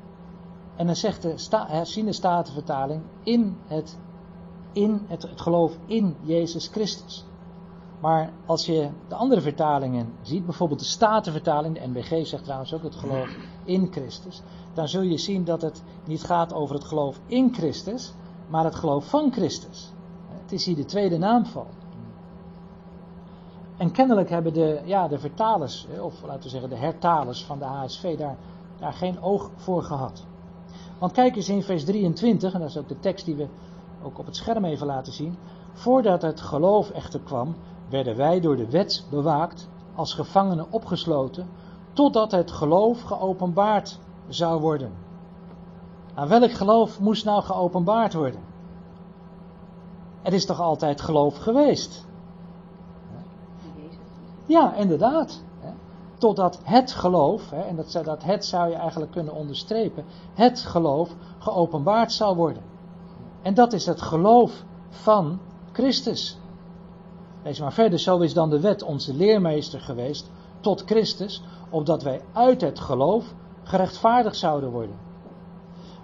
[0.77, 3.99] en dan zegt de herziende statenvertaling in, het,
[4.73, 7.25] in het, het geloof in Jezus Christus.
[8.01, 12.83] Maar als je de andere vertalingen ziet, bijvoorbeeld de Statenvertaling, de NBG zegt trouwens ook
[12.83, 14.43] het geloof in Christus,
[14.75, 18.13] dan zul je zien dat het niet gaat over het geloof in Christus,
[18.49, 19.93] maar het geloof van Christus.
[20.49, 21.67] Het is hier de tweede naamval.
[23.77, 27.65] En kennelijk hebben de, ja, de vertalers, of laten we zeggen de hertalers van de
[27.65, 28.37] HSV, daar,
[28.79, 30.25] daar geen oog voor gehad.
[30.99, 33.49] Want kijk eens in vers 23, en dat is ook de tekst die we
[34.03, 35.37] ook op het scherm even laten zien.
[35.73, 37.57] Voordat het geloof echter kwam,
[37.89, 41.49] werden wij door de wet bewaakt, als gevangenen opgesloten,
[41.93, 44.93] totdat het geloof geopenbaard zou worden.
[46.15, 48.41] Aan welk geloof moest nou geopenbaard worden?
[50.23, 52.07] Er is toch altijd geloof geweest?
[54.47, 55.43] Ja, inderdaad
[56.19, 60.05] totdat het geloof, en dat, dat het zou je eigenlijk kunnen onderstrepen,
[60.35, 62.63] het geloof geopenbaard zal worden.
[63.43, 65.39] En dat is het geloof van
[65.73, 66.39] Christus.
[67.43, 72.21] Lees maar verder, zo is dan de wet onze leermeester geweest tot Christus, opdat wij
[72.33, 74.97] uit het geloof gerechtvaardigd zouden worden.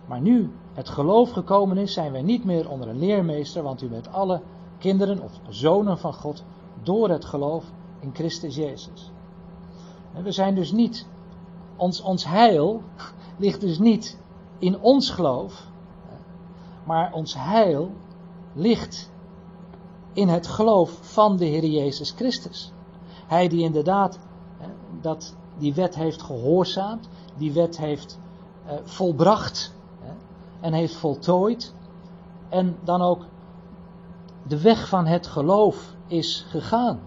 [0.07, 3.89] Maar nu het geloof gekomen is, zijn wij niet meer onder een leermeester, want u
[3.89, 4.41] bent alle
[4.79, 6.45] kinderen of zonen van God
[6.83, 7.65] door het geloof
[8.01, 9.11] in Christus Jezus.
[10.23, 11.07] We zijn dus niet,
[11.77, 12.83] ons, ons heil
[13.37, 14.19] ligt dus niet
[14.59, 15.67] in ons geloof,
[16.85, 17.91] maar ons heil
[18.53, 19.11] ligt
[20.13, 22.73] in het geloof van de Heer Jezus Christus.
[23.27, 24.19] Hij die inderdaad
[25.01, 28.19] dat die wet heeft gehoorzaamd, die wet heeft
[28.67, 29.74] eh, volbracht
[30.65, 31.75] en heeft voltooid.
[32.49, 33.25] En dan ook
[34.47, 37.01] de weg van het geloof is gegaan.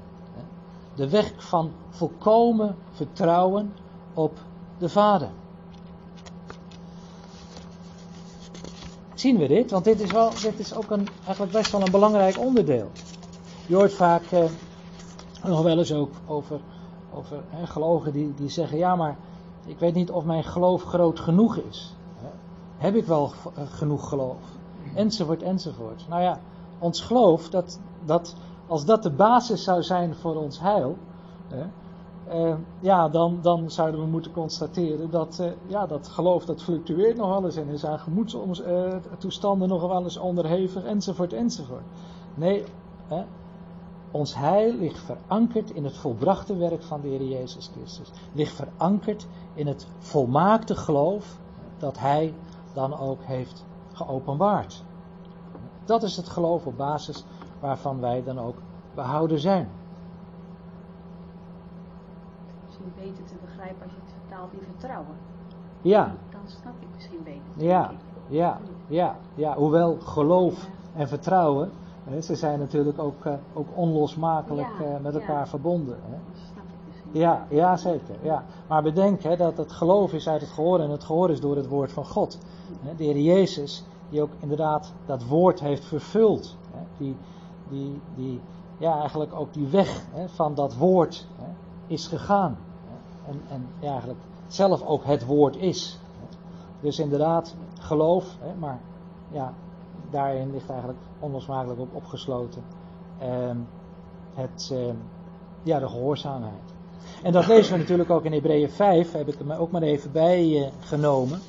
[0.96, 3.74] De weg van volkomen vertrouwen
[4.14, 4.40] op
[4.78, 5.30] de Vader.
[9.14, 9.72] Zien we dit?
[9.72, 12.92] Want dit is, wel, dit is ook een, eigenlijk best wel een belangrijk onderdeel.
[13.68, 14.44] Je hoort vaak eh,
[15.44, 16.60] nog wel eens ook over,
[17.12, 19.18] over hè, die, die zeggen: Ja, maar
[19.66, 21.97] ik weet niet of mijn geloof groot genoeg is.
[22.78, 24.58] Heb ik wel eh, genoeg geloof?
[24.96, 26.06] Enzovoort, enzovoort.
[26.10, 26.40] Nou ja,
[26.80, 28.36] ons geloof, dat, dat,
[28.68, 30.98] als dat de basis zou zijn voor ons heil.
[31.48, 31.66] Hè,
[32.32, 37.18] uh, ja, dan, dan zouden we moeten constateren dat uh, ja, dat geloof dat fluctueert
[37.18, 41.84] nog eens en is aan gemoedstoestanden nog wel eens onderhevig enzovoort enzovoort.
[42.34, 42.64] Nee,
[43.08, 43.24] hè,
[44.12, 48.12] ons heil ligt verankerd in het volbrachte werk van de Heer Jezus Christus.
[48.34, 51.40] Ligt verankerd in het volmaakte geloof
[51.78, 52.34] dat Hij
[52.74, 54.84] dan ook heeft geopenbaard.
[55.86, 57.26] Dat is het geloof op basis
[57.60, 58.56] waarvan wij dan ook
[58.96, 59.70] behouden zijn.
[62.66, 65.16] Misschien beter te begrijpen als je het vertaalt in vertrouwen.
[65.82, 66.16] Ja.
[66.32, 67.66] Dan snap ik misschien beter.
[67.68, 67.92] Ja,
[68.28, 69.56] ja, ja, ja.
[69.56, 71.72] Hoewel geloof en vertrouwen
[72.22, 75.48] ze zijn natuurlijk ook, uh, ook onlosmakelijk uh, met elkaar ja.
[75.48, 75.98] verbonden.
[76.10, 76.18] Hè.
[77.12, 78.16] Ja, ja, zeker.
[78.22, 78.46] Ja.
[78.68, 81.56] Maar bedenk hè, dat het geloof is uit het gehoor en het gehoor is door
[81.56, 82.40] het woord van God.
[82.98, 86.58] De Heer Jezus, die ook inderdaad dat woord heeft vervuld.
[86.98, 87.16] Die,
[87.70, 88.42] die, die,
[88.78, 91.48] ja, eigenlijk ook die weg hè, van dat woord hè,
[91.88, 92.58] is gegaan.
[93.28, 96.00] En, en ja, eigenlijk zelf ook het woord is.
[96.80, 98.80] Dus inderdaad, geloof, maar
[99.32, 99.54] ja,
[100.10, 102.64] daarin ligt eigenlijk onlosmakelijk op opgesloten
[103.20, 103.58] ehm,
[104.34, 104.96] het, ehm,
[105.64, 106.76] ja, de gehoorzaamheid.
[107.24, 110.12] En dat lezen we natuurlijk ook in Hebreeën 5, heb ik er ook maar even
[110.12, 111.42] bij uh, genomen.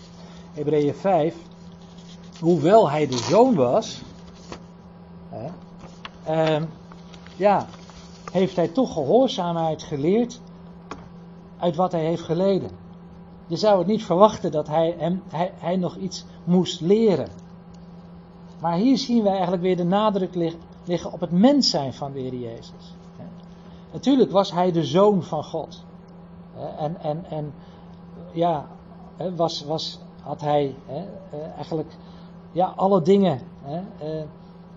[0.53, 1.35] Hebreeën 5,
[2.41, 4.03] hoewel hij de zoon was,
[5.29, 5.49] hè,
[6.25, 6.65] ehm,
[7.37, 7.67] ja,
[8.33, 10.41] heeft hij toch gehoorzaamheid geleerd
[11.59, 12.71] uit wat hij heeft geleden.
[13.47, 17.29] Je zou het niet verwachten dat hij, hem, hij, hij nog iets moest leren.
[18.61, 20.35] Maar hier zien wij eigenlijk weer de nadruk
[20.85, 22.95] liggen op het mens zijn van de Heer Jezus.
[23.93, 25.85] Natuurlijk was hij de zoon van God.
[26.79, 27.55] En, en, en
[28.33, 28.67] ja,
[29.37, 30.75] was, was, had hij
[31.57, 31.97] eigenlijk
[32.53, 33.41] ja, alle dingen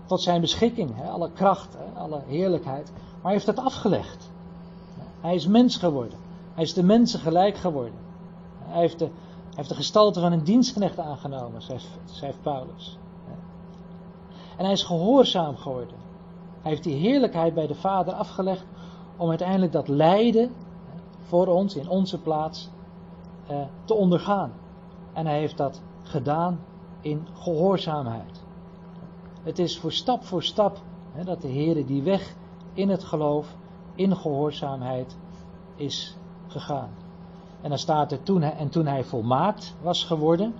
[0.06, 0.90] tot zijn beschikking.
[1.10, 2.92] Alle kracht, alle heerlijkheid.
[2.92, 4.30] Maar hij heeft het afgelegd.
[5.20, 6.18] Hij is mens geworden.
[6.54, 7.98] Hij is de mensen gelijk geworden.
[8.58, 9.08] Hij heeft de,
[9.54, 11.62] heeft de gestalte van een dienstknecht aangenomen,
[12.04, 12.98] schrijft Paulus.
[14.56, 15.96] En hij is gehoorzaam geworden.
[16.62, 18.64] Hij heeft die heerlijkheid bij de Vader afgelegd
[19.22, 20.50] om uiteindelijk dat lijden
[21.20, 22.70] voor ons, in onze plaats,
[23.46, 24.52] eh, te ondergaan.
[25.12, 26.60] En hij heeft dat gedaan
[27.00, 28.42] in gehoorzaamheid.
[29.42, 30.80] Het is voor stap voor stap
[31.12, 32.34] hè, dat de Heer die weg
[32.72, 33.56] in het geloof,
[33.94, 35.16] in gehoorzaamheid
[35.76, 36.16] is
[36.46, 36.90] gegaan.
[37.60, 40.54] En dan staat er toen en toen hij volmaakt was geworden,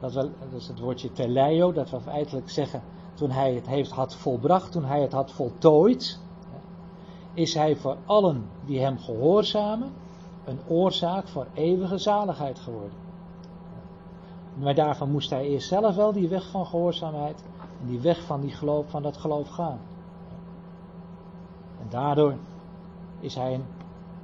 [0.00, 2.82] dat, wel, is het woordje teleio, dat we feitelijk zeggen
[3.14, 6.22] toen hij het heeft had volbracht, toen hij het had voltooid,
[7.34, 9.92] is hij voor allen die hem gehoorzamen
[10.44, 13.02] een oorzaak voor eeuwige zaligheid geworden.
[14.54, 17.44] Maar daarvan moest hij eerst zelf wel die weg van gehoorzaamheid
[17.80, 19.80] en die weg van, die geloof, van dat geloof gaan.
[21.80, 22.34] En daardoor
[23.20, 23.64] is hij een,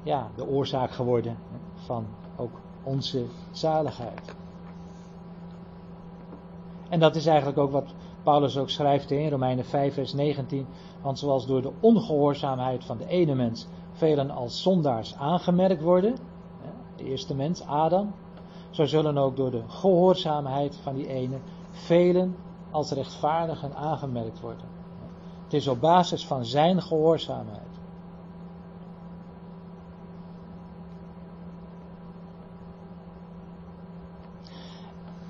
[0.03, 1.37] ja, de oorzaak geworden
[1.75, 2.07] van
[2.37, 2.53] ook
[2.83, 4.35] onze zaligheid.
[6.89, 10.66] En dat is eigenlijk ook wat Paulus ook schrijft in Romeinen 5, vers 19.
[11.03, 16.16] Want zoals door de ongehoorzaamheid van de ene mens velen als zondaars aangemerkt worden,
[16.97, 18.14] de eerste mens, Adam,
[18.71, 21.39] zo zullen ook door de gehoorzaamheid van die ene
[21.71, 22.37] velen
[22.71, 24.66] als rechtvaardigen aangemerkt worden.
[25.45, 27.68] Het is op basis van zijn gehoorzaamheid.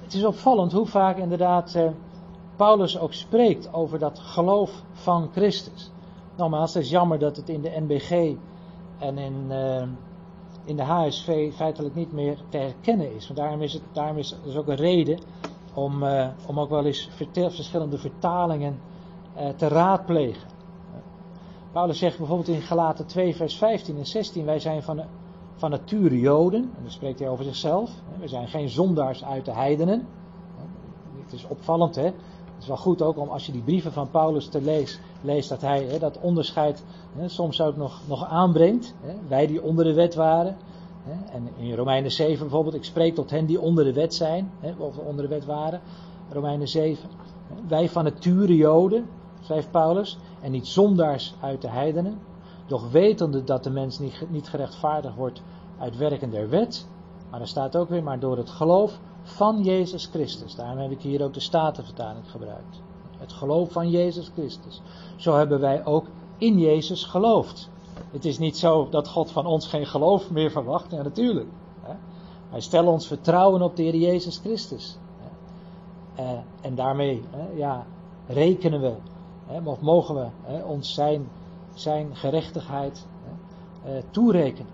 [0.03, 1.91] Het is opvallend hoe vaak inderdaad eh,
[2.61, 5.90] Paulus ook spreekt over dat geloof van Christus.
[6.36, 8.36] Nogmaals, het is jammer dat het in de NBG
[8.98, 9.82] en in, uh,
[10.64, 13.26] in de HSV feitelijk niet meer te herkennen is.
[13.26, 15.18] Want daarom is het daarom is dus ook een reden
[15.74, 18.80] om, uh, om ook wel eens verschillende vertalingen
[19.36, 20.48] uh, te raadplegen.
[21.72, 25.02] Paulus zegt bijvoorbeeld in Galaten 2, vers 15 en 16: Wij zijn van,
[25.54, 27.90] van nature Joden, en dan spreekt hij over zichzelf.
[28.18, 30.06] We zijn geen zondaars uit de heidenen.
[31.24, 32.12] Het is opvallend, hè?
[32.61, 35.48] Het is wel goed ook om als je die brieven van Paulus te leest, leest
[35.48, 36.84] dat hij hè, dat onderscheid
[37.16, 38.94] hè, soms ook nog, nog aanbrengt.
[39.00, 40.56] Hè, wij die onder de wet waren.
[41.32, 44.98] En in Romeinen 7 bijvoorbeeld, ik spreek tot hen die onder de wet zijn, of
[44.98, 45.80] onder de wet waren.
[46.32, 47.08] Romeinen 7.
[47.68, 49.06] Wij van nature Joden,
[49.40, 52.18] schrijft Paulus, en niet zondaars uit de heidenen.
[52.66, 55.42] Doch wetende dat de mens niet, niet gerechtvaardigd wordt
[55.78, 56.86] uit werken der wet.
[57.30, 60.55] Maar er staat ook weer, maar door het geloof van Jezus Christus.
[60.55, 62.81] Daarom heb ik hier ook de Statenvertaling gebruikt.
[63.18, 64.83] Het geloof van Jezus Christus.
[65.16, 66.07] Zo hebben wij ook
[66.39, 67.68] in Jezus geloofd.
[68.11, 70.91] Het is niet zo dat God van ons geen geloof meer verwacht.
[70.91, 71.49] Ja, natuurlijk.
[72.51, 74.99] Wij stellen ons vertrouwen op de Heer Jezus Christus.
[76.14, 77.23] Eh, en daarmee
[77.55, 77.87] ja,
[78.27, 78.95] rekenen we,
[79.64, 81.29] of mogen we ons zijn,
[81.75, 83.07] zijn gerechtigheid
[83.85, 84.73] eh, toerekenen.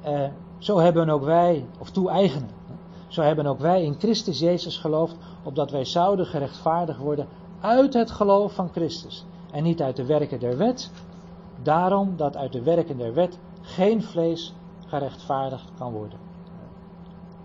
[0.00, 0.28] Eh,
[0.58, 2.50] zo hebben ook wij, of toe-eigenen,
[3.08, 7.28] zo hebben ook wij in Christus Jezus geloofd, opdat wij zouden gerechtvaardigd worden
[7.60, 9.24] uit het geloof van Christus.
[9.52, 10.90] En niet uit de werken der wet.
[11.62, 14.54] Daarom dat uit de werken der wet geen vlees
[14.86, 16.18] gerechtvaardigd kan worden.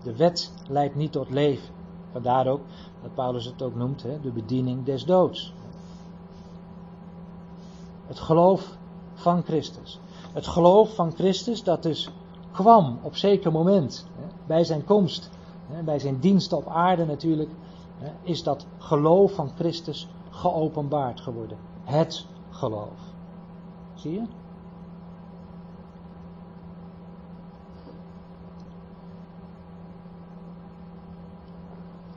[0.02, 1.74] De wet leidt niet tot leven.
[2.12, 2.60] Vandaar ook
[3.02, 5.52] dat Paulus het ook noemt, hè, de bediening des doods.
[8.06, 8.76] Het geloof
[9.14, 10.00] van Christus.
[10.32, 12.10] Het geloof van Christus dat dus
[12.52, 14.06] kwam op zeker moment
[14.46, 15.30] bij zijn komst,
[15.84, 17.50] bij zijn dienst op aarde natuurlijk,
[18.22, 21.58] is dat geloof van Christus geopenbaard geworden.
[21.84, 22.98] Het geloof.
[23.94, 24.22] Zie je?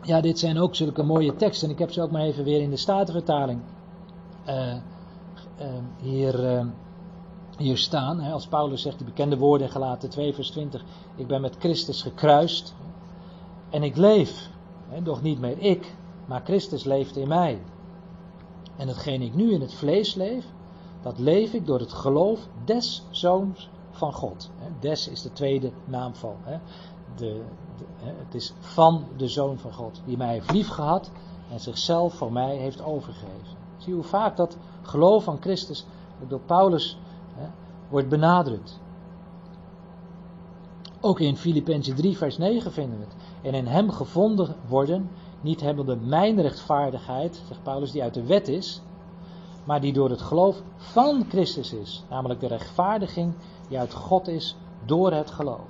[0.01, 1.69] Ja, dit zijn ook zulke mooie teksten.
[1.69, 3.61] Ik heb ze ook maar even weer in de Statenvertaling
[4.47, 4.73] uh,
[6.01, 6.65] hier, uh,
[7.57, 8.19] hier staan.
[8.19, 10.83] Hè, als Paulus zegt, de bekende woorden gelaten 2 vers 20.
[11.15, 12.75] Ik ben met Christus gekruist
[13.75, 14.49] en ik leef.
[14.89, 15.95] Hè, doch niet meer ik,
[16.25, 17.61] maar Christus leeft in mij.
[18.75, 20.45] En hetgeen ik nu in het vlees leef,
[21.01, 24.51] dat leef ik door het geloof des zoons van God.
[24.79, 26.37] Des is de tweede naamval.
[26.45, 26.59] De,
[27.15, 27.41] de,
[28.01, 31.11] het is van de Zoon van God, die mij heeft liefgehad
[31.51, 33.57] en zichzelf voor mij heeft overgegeven.
[33.77, 35.85] Zie hoe vaak dat geloof van Christus
[36.27, 36.97] door Paulus
[37.33, 37.47] hè,
[37.89, 38.79] wordt benadrukt.
[41.01, 43.15] Ook in Filippenzen 3, vers 9 vinden we het.
[43.45, 45.09] En in hem gevonden worden,
[45.41, 48.81] niet hebbende mijn rechtvaardigheid, zegt Paulus, die uit de wet is,
[49.63, 52.03] maar die door het geloof van Christus is.
[52.09, 53.33] Namelijk de rechtvaardiging
[53.67, 55.69] die uit God is door het geloof.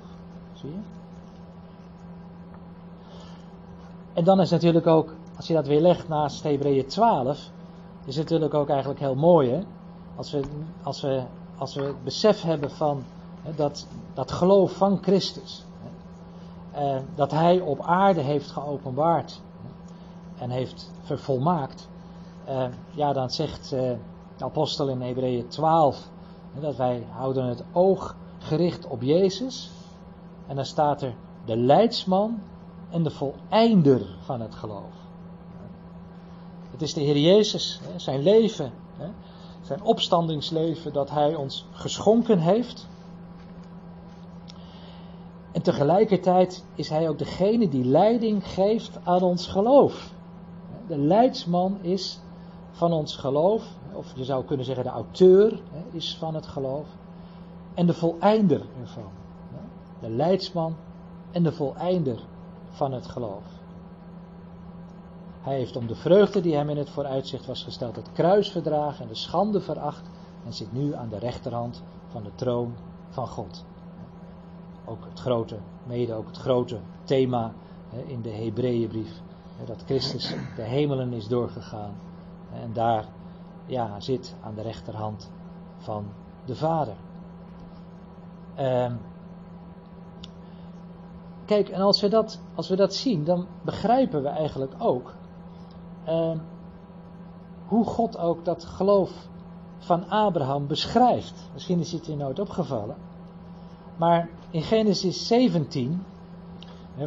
[0.52, 0.76] Zie je?
[4.12, 7.50] En dan is natuurlijk ook, als je dat weer legt naast Hebreeën 12,
[8.04, 9.60] is het natuurlijk ook eigenlijk heel mooi, hè?
[10.16, 10.42] Als we,
[10.82, 11.22] als we,
[11.58, 13.04] als we het besef hebben van
[13.42, 15.65] hè, dat, dat geloof van Christus.
[16.76, 19.40] Eh, dat Hij op aarde heeft geopenbaard
[20.38, 21.88] en heeft vervolmaakt.
[22.44, 23.92] Eh, ja, dan zegt eh,
[24.36, 26.08] de apostel in Hebreeën 12
[26.60, 29.70] dat wij houden het oog gericht op Jezus.
[30.46, 31.14] En dan staat er
[31.44, 32.38] de leidsman
[32.90, 34.94] en de voleinder van het geloof.
[36.70, 38.72] Het is de Heer Jezus, zijn leven,
[39.62, 42.88] zijn opstandingsleven dat Hij ons geschonken heeft.
[45.66, 50.12] Tegelijkertijd is Hij ook degene die leiding geeft aan ons geloof.
[50.86, 52.20] De leidsman is
[52.70, 55.60] van ons geloof, of je zou kunnen zeggen de auteur
[55.90, 56.86] is van het geloof,
[57.74, 59.10] en de voleinder ervan.
[60.00, 60.76] De leidsman
[61.30, 62.18] en de voleinder
[62.70, 63.44] van het geloof.
[65.40, 69.02] Hij heeft om de vreugde die hem in het vooruitzicht was gesteld het kruis verdragen
[69.02, 70.08] en de schande veracht
[70.44, 72.74] en zit nu aan de rechterhand van de troon
[73.08, 73.64] van God.
[74.86, 77.52] Ook het grote, mede ook het grote thema
[78.06, 79.20] in de Hebreeënbrief,
[79.64, 81.94] dat Christus de hemelen is doorgegaan
[82.52, 83.04] en daar
[83.66, 85.30] ja, zit aan de rechterhand
[85.78, 86.04] van
[86.44, 86.96] de Vader.
[88.58, 88.98] Um,
[91.46, 95.14] Kijk, en als we dat, als we dat zien, dan begrijpen we eigenlijk ook
[96.08, 96.30] uh,
[97.66, 99.28] hoe God ook dat geloof
[99.78, 101.50] van Abraham beschrijft.
[101.52, 102.96] Misschien is het je nooit opgevallen.
[103.96, 106.04] Maar in Genesis 17,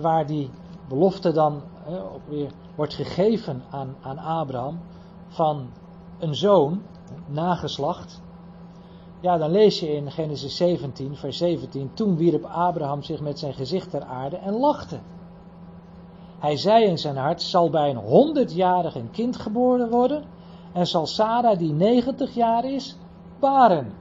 [0.02, 0.50] waar die
[0.88, 4.80] belofte dan ook weer wordt gegeven aan, aan Abraham
[5.28, 5.70] van
[6.20, 6.82] een zoon,
[7.26, 8.22] nageslacht,
[9.20, 11.92] ja, dan lees je in Genesis 17, vers 17.
[11.94, 15.00] Toen wierp Abraham zich met zijn gezicht ter aarde en lachte.
[16.40, 20.24] Hij zei in zijn hart: Zal bij een honderdjarig een kind geboren worden?
[20.74, 22.96] En zal Sarah, die 90 jaar is,
[23.40, 23.94] baren?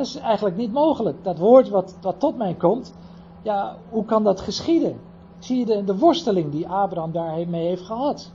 [0.00, 1.24] Dat is eigenlijk niet mogelijk.
[1.24, 2.94] Dat woord wat, tot mij komt,
[3.42, 5.00] ja, hoe kan dat geschieden?
[5.38, 8.30] Zie je de, de worsteling die Abraham daarmee heeft gehad?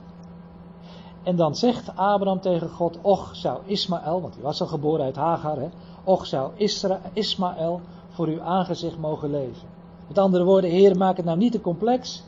[1.22, 5.16] En dan zegt Abraham tegen God: Och, zou Ismaël, want hij was al geboren uit
[5.16, 5.68] Hagar, hè,
[6.04, 9.68] Och zou Isra, Ismaël voor uw aangezicht mogen leven.
[10.08, 12.24] Met andere woorden, Heer, maak het nou niet te complex.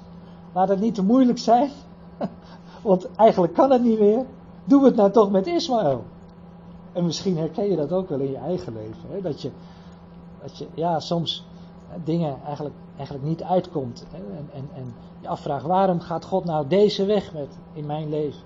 [0.55, 1.71] Laat het niet te moeilijk zijn.
[2.83, 4.25] Want eigenlijk kan het niet meer.
[4.65, 6.05] Doe het nou toch met Ismaël.
[6.99, 9.11] En misschien herken je dat ook wel in je eigen leven.
[9.11, 9.21] Hè?
[9.21, 9.51] Dat, je,
[10.43, 11.45] dat je ja, soms
[12.05, 14.07] dingen eigenlijk, eigenlijk niet uitkomt.
[14.11, 14.37] Hè?
[14.37, 18.41] En, en, en je afvraagt waarom gaat God nou deze weg met in mijn leven?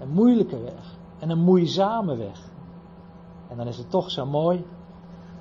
[0.00, 0.96] Een moeilijke weg.
[1.18, 2.50] En een moeizame weg.
[3.48, 4.64] En dan is het toch zo mooi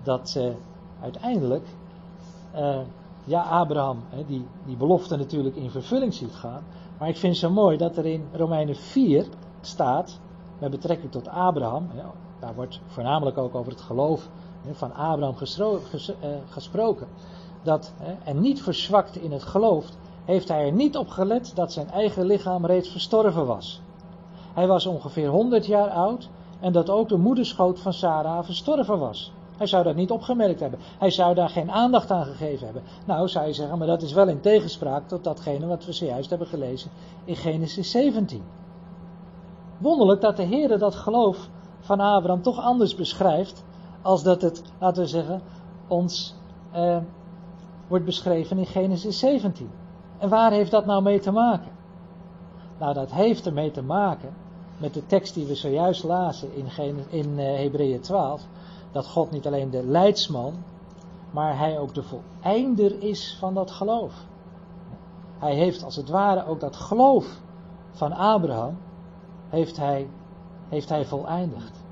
[0.03, 0.49] dat uh,
[1.01, 1.65] uiteindelijk,
[2.55, 2.79] uh,
[3.23, 6.63] ja, Abraham hè, die, die belofte natuurlijk in vervulling ziet gaan.
[6.99, 9.25] Maar ik vind het zo mooi dat er in Romeinen 4
[9.61, 10.19] staat,
[10.59, 11.87] met betrekking tot Abraham,
[12.39, 14.29] daar wordt voornamelijk ook over het geloof
[14.71, 15.77] van Abraham uh,
[16.49, 17.07] gesproken,
[17.63, 17.93] dat,
[18.23, 19.85] en niet verzwakt in het geloof,
[20.25, 23.81] heeft hij er niet op gelet dat zijn eigen lichaam reeds verstorven was.
[24.53, 26.29] Hij was ongeveer 100 jaar oud
[26.59, 29.31] en dat ook de moederschoot van Sarah verstorven was.
[29.57, 30.79] Hij zou dat niet opgemerkt hebben.
[30.99, 32.83] Hij zou daar geen aandacht aan gegeven hebben.
[33.05, 36.29] Nou, zou je zeggen, maar dat is wel in tegenspraak tot datgene wat we zojuist
[36.29, 36.91] hebben gelezen
[37.25, 38.43] in Genesis 17.
[39.77, 41.49] Wonderlijk dat de Heer dat geloof
[41.79, 43.63] van Abraham toch anders beschrijft,
[44.01, 45.41] als dat het, laten we zeggen,
[45.87, 46.35] ons
[46.71, 46.97] eh,
[47.87, 49.69] wordt beschreven in Genesis 17.
[50.17, 51.71] En waar heeft dat nou mee te maken?
[52.79, 54.33] Nou, dat heeft ermee te maken
[54.77, 56.67] met de tekst die we zojuist lazen in,
[57.09, 58.41] in uh, Hebreeën 12,
[58.91, 60.53] dat God niet alleen de leidsman,
[61.31, 64.13] maar hij ook de voleinder is van dat geloof.
[65.37, 67.41] Hij heeft als het ware ook dat geloof
[67.91, 68.77] van Abraham,
[69.49, 70.09] heeft hij,
[70.69, 71.85] heeft hij voleindigd.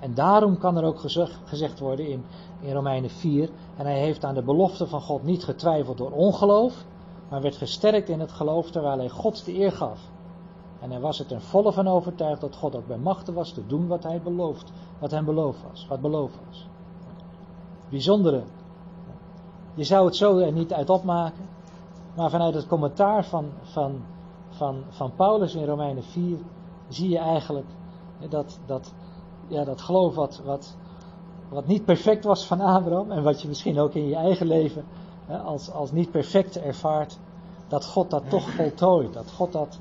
[0.00, 1.00] En daarom kan er ook
[1.44, 2.24] gezegd worden in,
[2.60, 6.84] in Romeinen 4, en hij heeft aan de belofte van God niet getwijfeld door ongeloof,
[7.28, 10.00] maar werd gesterkt in het geloof terwijl hij God de eer gaf.
[10.80, 13.66] En hij was er ten volle van overtuigd dat God ook bij machten was te
[13.66, 16.68] doen wat hij beloofd, wat hem beloofd was, wat beloofd was.
[17.88, 18.42] Bijzondere.
[19.74, 21.48] Je zou het zo er niet uit opmaken,
[22.14, 24.02] maar vanuit het commentaar van, van,
[24.58, 26.38] van, van Paulus in Romeinen 4
[26.88, 27.66] zie je eigenlijk
[28.28, 28.92] dat, dat,
[29.48, 30.76] ja, dat geloof wat, wat,
[31.48, 34.84] wat niet perfect was van Abraham en wat je misschien ook in je eigen leven
[35.36, 37.18] als, als niet perfect ervaart,
[37.68, 39.78] dat God dat toch voltooit, dat God dat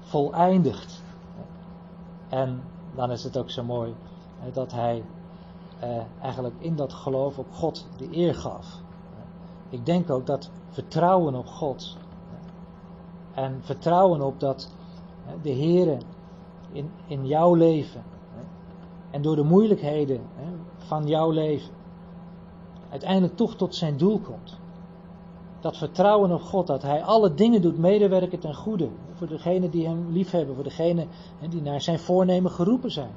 [0.00, 1.02] voleindigt.
[2.28, 2.62] En
[2.94, 3.94] dan is het ook zo mooi
[4.52, 5.04] dat hij
[5.78, 8.80] eh, eigenlijk in dat geloof op God de eer gaf.
[9.68, 11.96] Ik denk ook dat vertrouwen op God
[13.38, 14.70] en vertrouwen op dat
[15.42, 15.98] de Heer
[16.72, 18.02] in, in jouw leven
[19.10, 20.20] en door de moeilijkheden
[20.76, 21.72] van jouw leven
[22.90, 24.58] uiteindelijk toch tot zijn doel komt.
[25.60, 28.88] Dat vertrouwen op God, dat Hij alle dingen doet medewerken ten goede.
[29.14, 31.08] Voor degenen die Hem liefhebben, voor degenen
[31.50, 33.12] die naar zijn voornemen geroepen zijn.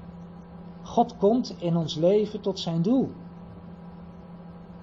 [0.82, 3.09] God komt in ons leven tot zijn doel.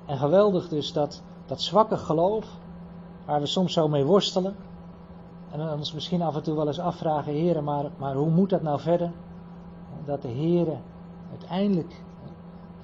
[0.06, 2.46] En geweldig dus dat, dat zwakke geloof,
[3.24, 4.54] waar we soms zo mee worstelen.
[5.50, 8.62] En ons misschien af en toe wel eens afvragen, heren, maar, maar hoe moet dat
[8.62, 9.12] nou verder?
[10.04, 10.80] Dat de heren
[11.30, 12.02] uiteindelijk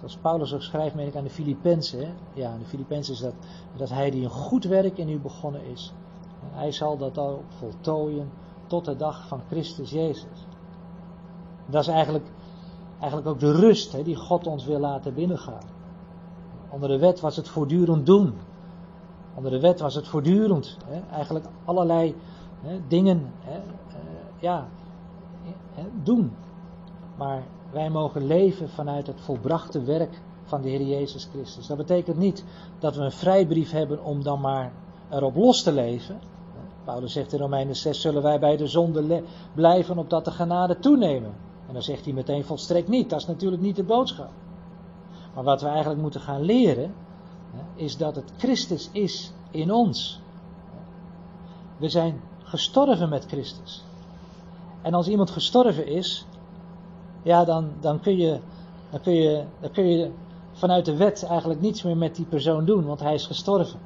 [0.05, 2.15] Zoals Paulus ook schrijft, meen ik aan de Filippenzen.
[2.33, 3.35] Ja, aan de Filippenzen is dat,
[3.77, 5.93] dat hij die een goed werk in u begonnen is.
[6.53, 8.31] Hij zal dat ook voltooien
[8.67, 10.47] tot de dag van Christus Jezus.
[11.67, 12.27] Dat is eigenlijk,
[12.99, 15.65] eigenlijk ook de rust hè, die God ons wil laten binnengaan.
[16.71, 18.35] Onder de wet was het voortdurend doen.
[19.35, 20.77] Onder de wet was het voortdurend.
[20.87, 22.15] Hè, eigenlijk allerlei
[22.89, 23.95] dingen hè, uh,
[24.39, 24.69] ja,
[26.03, 26.33] doen.
[27.17, 31.67] Maar wij mogen leven vanuit het volbrachte werk van de Heer Jezus Christus.
[31.67, 32.45] Dat betekent niet
[32.79, 34.73] dat we een vrijbrief hebben om dan maar
[35.11, 36.19] erop los te leven.
[36.85, 39.23] Paulus zegt in Romeinen 6, zullen wij bij de zonde
[39.55, 41.33] blijven opdat de genade toenemen?
[41.67, 43.11] En dan zegt hij meteen volstrekt niet.
[43.11, 44.31] Dat is natuurlijk niet de boodschap.
[45.35, 46.95] Maar wat we eigenlijk moeten gaan leren,
[47.75, 50.21] is dat het Christus is in ons.
[51.77, 53.85] We zijn gestorven met Christus.
[54.83, 56.27] En als iemand gestorven is,
[57.23, 58.41] ja, dan, dan, kun je,
[58.91, 60.11] dan, kun je, dan kun je
[60.53, 63.81] vanuit de wet eigenlijk niets meer met die persoon doen, want hij is gestorven.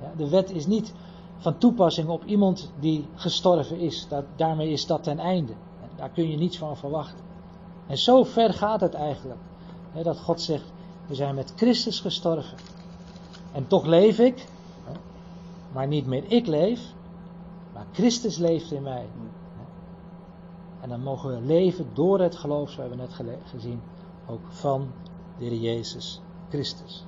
[0.00, 0.94] Ja, de wet is niet
[1.38, 4.06] van toepassing op iemand die gestorven is.
[4.08, 5.52] Dat, daarmee is dat ten einde.
[5.96, 7.24] Daar kun je niets van verwachten.
[7.86, 9.40] En zo ver gaat het eigenlijk.
[9.92, 10.72] Hè, dat God zegt,
[11.06, 12.58] we zijn met Christus gestorven.
[13.52, 14.46] En toch leef ik,
[15.72, 16.80] maar niet meer ik leef,
[17.78, 19.06] maar Christus leeft in mij.
[20.80, 23.80] En dan mogen we leven door het geloof, zoals we net gezien,
[24.26, 24.90] ook van
[25.38, 27.04] de Heer Jezus Christus.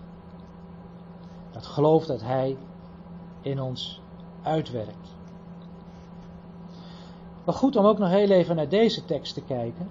[1.50, 2.56] Dat geloof dat Hij
[3.40, 4.00] in ons
[4.42, 5.14] uitwerkt.
[7.44, 9.90] Maar goed om ook nog heel even naar deze tekst te kijken.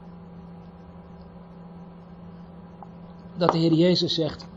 [3.38, 4.47] Dat de Heer Jezus zegt,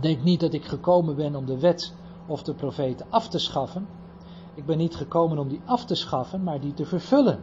[0.00, 1.94] Denk niet dat ik gekomen ben om de wet
[2.26, 3.86] of de profeten af te schaffen.
[4.54, 7.40] Ik ben niet gekomen om die af te schaffen, maar die te vervullen.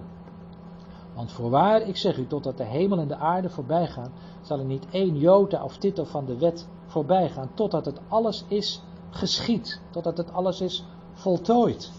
[1.15, 4.65] Want voorwaar, ik zeg u, totdat de hemel en de aarde voorbij gaan, zal er
[4.65, 9.81] niet één jota of titel van de wet voorbij gaan, totdat het alles is geschied,
[9.89, 11.91] totdat het alles is voltooid.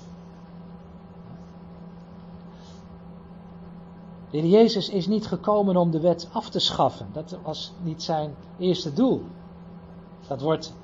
[4.31, 7.07] De Heer Jezus is niet gekomen om de wet af te schaffen.
[7.13, 9.23] Dat was niet zijn eerste doel.
[10.29, 10.75] Dat wordt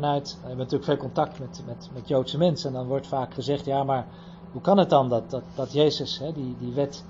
[0.00, 3.34] vanuit, we hebben natuurlijk veel contact met, met, met Joodse mensen en dan wordt vaak
[3.34, 4.06] gezegd, ja maar
[4.52, 7.04] hoe kan het dan dat, dat, dat Jezus hè, die, die wet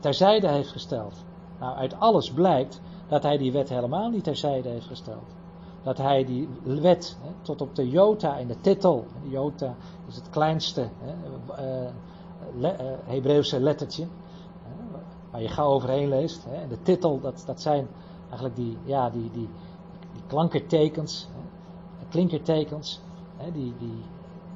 [0.00, 1.24] terzijde heeft gesteld?
[1.60, 5.34] Nou, uit alles blijkt dat hij die wet helemaal niet terzijde heeft gesteld.
[5.82, 9.74] Dat hij die wet hè, tot op de jota in de titel, jota
[10.08, 11.14] is het kleinste hè,
[12.58, 14.06] le, uh, Hebreeuwse lettertje,
[15.30, 16.44] waar je gauw overheen leest.
[16.44, 17.88] Hè, en de titel, dat, dat zijn
[18.28, 19.48] eigenlijk die, ja, die, die,
[20.12, 21.28] die klankertekens,
[22.08, 23.00] klinkertekens,
[23.36, 24.02] hè, die, die,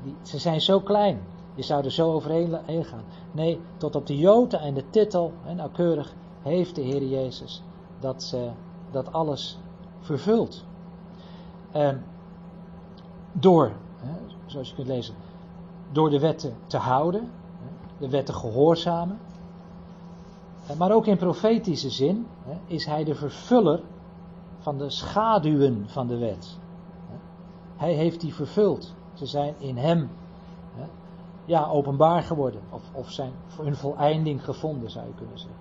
[0.02, 1.20] die, ze zijn zo klein.
[1.54, 3.04] Je zou er zo overheen gaan.
[3.32, 7.62] Nee, tot op de jota en de titel, hè, nauwkeurig, heeft de Heer Jezus
[7.98, 8.50] dat, uh,
[8.90, 9.58] dat alles
[10.00, 10.64] vervuld.
[11.76, 11.88] Uh,
[13.32, 14.12] door, hè,
[14.46, 15.14] zoals je kunt lezen,
[15.92, 17.30] door de wetten te houden,
[17.98, 19.18] de wetten gehoorzamen.
[20.78, 22.26] Maar ook in profetische zin
[22.66, 23.80] is hij de vervuller
[24.58, 26.58] van de schaduwen van de wet.
[27.80, 28.94] Hij heeft die vervuld.
[29.14, 30.10] Ze zijn in hem
[31.44, 32.60] ja, openbaar geworden.
[32.70, 35.58] Of, of zijn hun voleinding gevonden, zou je kunnen zeggen.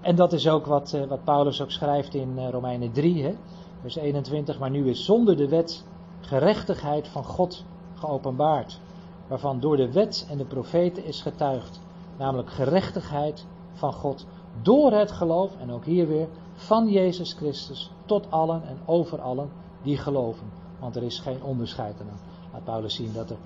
[0.00, 3.34] En dat is ook wat, wat Paulus ook schrijft in Romeinen 3, hè,
[3.80, 4.58] vers 21.
[4.58, 5.84] Maar nu is zonder de wet
[6.20, 8.80] gerechtigheid van God geopenbaard.
[9.26, 11.80] Waarvan door de wet en de profeten is getuigd.
[12.18, 14.26] Namelijk gerechtigheid van God
[14.62, 19.50] door het geloof, en ook hier weer, van Jezus Christus tot allen en over allen
[19.82, 20.46] die geloven.
[20.78, 22.18] Want er is geen onderscheid eraan.
[22.52, 23.36] Laat Paulus zien dat er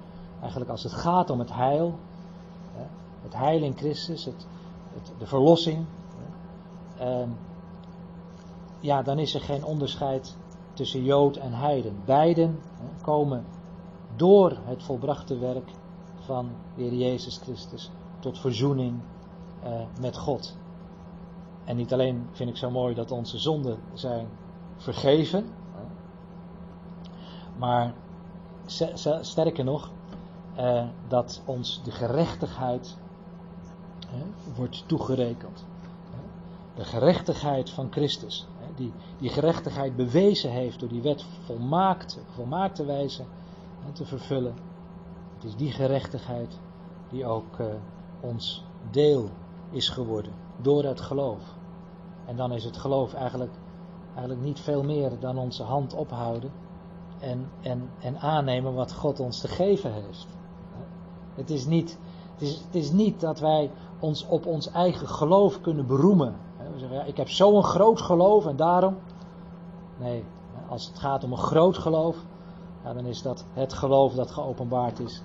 [0.41, 1.95] eigenlijk als het gaat om het heil,
[3.23, 4.47] het heil in Christus, het,
[4.93, 5.85] het, de verlossing,
[6.99, 7.29] eh,
[8.81, 10.37] ja, dan is er geen onderscheid
[10.73, 11.97] tussen Jood en Heiden.
[12.05, 12.59] Beiden
[13.03, 13.45] komen
[14.17, 15.71] door het volbrachte werk
[16.19, 19.01] van de Heer Jezus Christus tot verzoening
[19.63, 20.57] eh, met God.
[21.65, 24.29] En niet alleen vind ik zo mooi dat onze zonden zijn
[24.77, 25.53] vergeven,
[27.59, 27.95] maar
[29.21, 29.91] sterker nog,
[30.55, 32.97] eh, dat ons de gerechtigheid
[34.01, 35.65] eh, wordt toegerekend.
[36.75, 43.25] De gerechtigheid van Christus, die, die gerechtigheid bewezen heeft door die wet volmaakt, volmaakte wijze
[43.93, 44.55] te vervullen.
[45.35, 46.59] Het is die gerechtigheid
[47.11, 47.67] die ook uh,
[48.21, 49.31] ons deel
[49.71, 51.43] is geworden door het geloof.
[52.27, 53.53] En dan is het geloof eigenlijk,
[54.17, 56.51] eigenlijk niet veel meer dan onze hand ophouden
[57.19, 60.27] en, en, en aannemen wat God ons te geven heeft.
[61.35, 61.99] Het is, niet,
[62.33, 66.37] het, is, het is niet dat wij ons op ons eigen geloof kunnen beroemen.
[66.73, 68.97] We zeggen, ja, ik heb zo'n groot geloof en daarom.
[69.99, 70.25] Nee,
[70.69, 72.17] als het gaat om een groot geloof,
[72.83, 75.23] dan is dat het geloof dat geopenbaard is.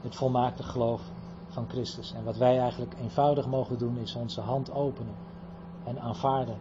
[0.00, 1.02] Het volmaakte geloof
[1.48, 2.12] van Christus.
[2.12, 5.14] En wat wij eigenlijk eenvoudig mogen doen, is onze hand openen
[5.84, 6.56] en aanvaarden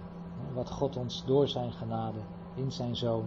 [0.53, 2.19] wat God ons door zijn genade
[2.55, 3.25] in zijn Zoon,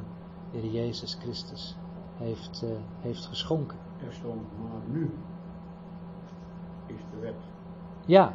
[0.53, 1.77] de Jezus Christus,
[2.17, 2.71] heeft, uh,
[3.01, 3.79] heeft geschonken.
[4.07, 5.15] Er stond, maar nu
[6.87, 7.35] is de wet.
[8.07, 8.33] Ja.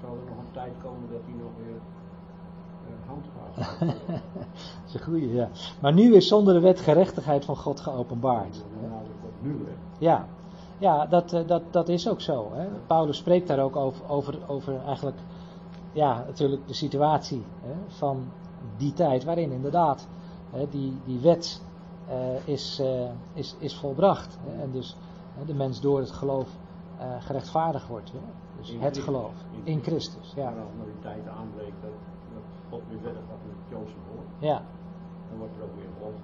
[0.00, 1.80] Zal er nog een tijd komen dat hij nog weer
[3.06, 3.86] handhaven.
[4.06, 5.48] dat is een goeie, ja.
[5.80, 8.64] Maar nu is zonder de wet gerechtigheid van God geopenbaard.
[9.40, 9.66] Nu,
[9.98, 10.26] ja,
[10.78, 12.50] ja dat, dat, dat is ook zo.
[12.52, 12.66] Hè.
[12.86, 15.16] Paulus spreekt daar ook over, over, over eigenlijk,
[15.92, 18.24] ja, natuurlijk de situatie hè, van
[18.76, 20.08] die tijd waarin inderdaad
[20.50, 21.62] hè, die, die wet
[22.08, 24.38] uh, is, uh, is, is volbracht.
[24.44, 24.96] Hè, en dus
[25.46, 26.48] de mens door het geloof
[27.00, 28.12] uh, gerechtvaardigd wordt.
[28.58, 29.32] Dus in het geloof
[29.62, 30.32] in Christus.
[30.36, 30.50] Ja.
[30.50, 31.90] Maar als nou die tijd aanbreekt dat,
[32.34, 33.94] dat God weer verder gaat met het Joodse
[34.38, 34.62] ja.
[35.28, 36.14] dan wordt er ook weer geloof.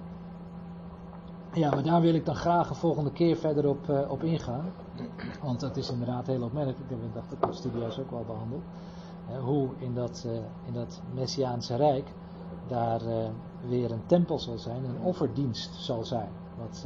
[1.53, 4.71] Ja, maar daar wil ik dan graag een volgende keer verder op, op ingaan.
[5.41, 6.79] Want dat is inderdaad heel opmerkelijk.
[6.89, 8.63] Ik dacht dat de studio's ook wel behandeld.
[9.43, 10.33] Hoe in dat, uh,
[10.65, 12.13] in dat Messiaanse Rijk
[12.67, 13.01] daar
[13.67, 16.29] weer een tempel zal zijn, een offerdienst zal zijn.
[16.57, 16.85] Wat,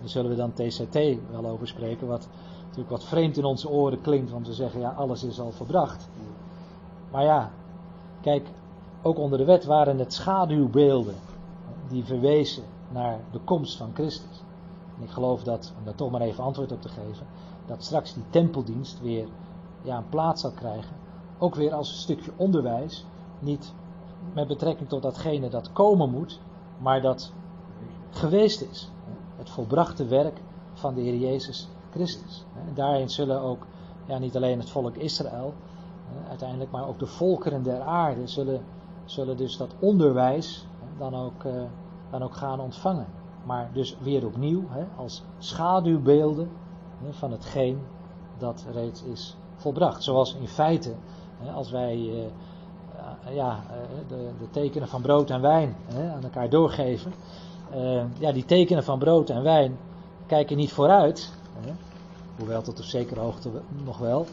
[0.00, 0.94] daar zullen we dan TCT
[1.30, 2.06] wel over spreken.
[2.06, 2.28] Wat
[2.62, 6.08] natuurlijk wat vreemd in onze oren klinkt, want we zeggen ja, alles is al verbracht.
[7.10, 7.50] Maar ja,
[8.20, 8.48] kijk,
[9.02, 11.14] ook onder de wet waren het schaduwbeelden
[11.88, 14.42] die verwezen naar de komst van Christus.
[14.96, 17.26] En ik geloof dat, om daar toch maar even antwoord op te geven,
[17.66, 19.26] dat straks die tempeldienst weer
[19.82, 20.96] ja, een plaats zal krijgen.
[21.42, 23.04] Ook weer als een stukje onderwijs,
[23.38, 23.74] niet
[24.34, 26.40] met betrekking tot datgene dat komen moet,
[26.78, 27.32] maar dat
[28.10, 28.90] geweest is.
[29.36, 30.40] Het volbrachte werk
[30.72, 32.44] van de Heer Jezus Christus.
[32.54, 33.66] En daarin zullen ook
[34.06, 35.54] ja, niet alleen het volk Israël,
[36.28, 38.64] uiteindelijk, maar ook de volkeren der aarde zullen,
[39.04, 40.66] zullen dus dat onderwijs
[40.98, 41.62] dan ook, eh,
[42.10, 43.06] dan ook gaan ontvangen.
[43.44, 44.64] Maar dus weer opnieuw
[44.96, 46.50] als schaduwbeelden
[47.10, 47.78] van hetgeen
[48.38, 50.02] dat reeds is volbracht.
[50.02, 50.94] Zoals in feite,
[51.54, 52.24] als wij eh,
[53.26, 53.62] eh, ja,
[54.08, 55.76] de, de, tekenen van brood en wijn
[56.14, 57.12] aan elkaar doorgeven.
[58.18, 59.78] ja, die tekenen van brood en wijn
[60.26, 61.32] kijken niet vooruit,
[62.38, 63.50] hoewel tot op zekere hoogte
[63.84, 64.26] nog wel.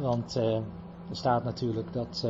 [0.00, 0.62] want er
[1.16, 2.26] staat natuurlijk dat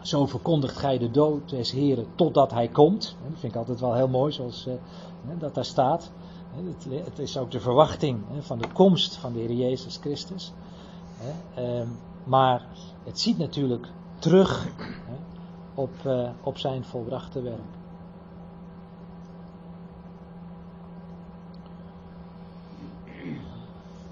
[0.00, 3.16] zo verkondigt gij de dood des Heren totdat hij komt.
[3.28, 4.68] Dat vind ik altijd wel heel mooi, zoals
[5.38, 6.10] dat daar staat.
[6.88, 10.52] Het is ook de verwachting van de komst van de Heer Jezus Christus.
[11.54, 11.86] Ehm,
[12.24, 12.66] maar
[13.04, 14.66] het ziet natuurlijk terug
[15.74, 17.60] op, eh, op zijn volbrachte werk.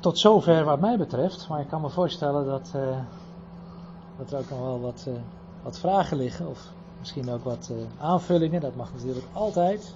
[0.01, 2.98] Tot zover wat mij betreft, maar ik kan me voorstellen dat, uh,
[4.19, 5.14] dat er ook nog wel wat, uh,
[5.62, 9.94] wat vragen liggen, of misschien ook wat aanvullingen, dat mag natuurlijk altijd.